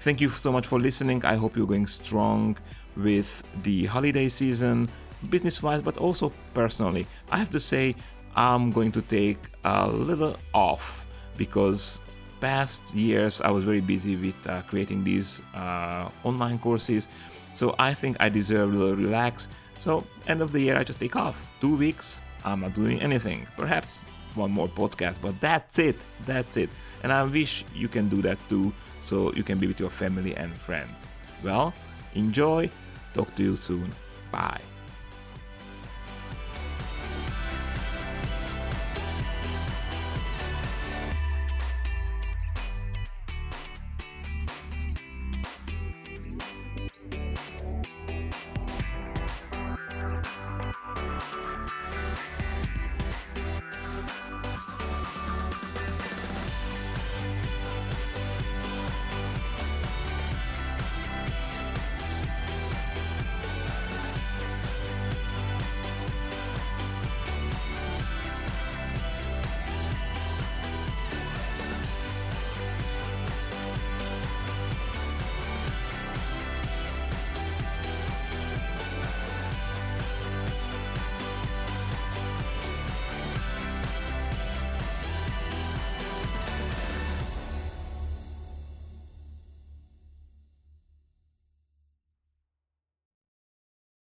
[0.00, 1.24] Thank you so much for listening.
[1.24, 2.56] I hope you're going strong
[2.96, 4.88] with the holiday season,
[5.30, 7.06] business wise, but also personally.
[7.30, 7.94] I have to say,
[8.34, 11.06] I'm going to take a little off
[11.36, 12.02] because
[12.40, 17.08] past years I was very busy with uh, creating these uh, online courses.
[17.54, 19.48] So I think I deserve a little relax.
[19.78, 21.46] So end of the year I just take off.
[21.60, 23.46] Two weeks, I'm not doing anything.
[23.56, 24.00] Perhaps
[24.36, 25.96] one more podcast, but that's it.
[26.24, 26.70] That's it.
[27.02, 30.34] And I wish you can do that too, so you can be with your family
[30.36, 31.06] and friends.
[31.42, 31.74] Well,
[32.14, 32.70] enjoy.
[33.14, 33.92] Talk to you soon.
[34.30, 34.65] Bye.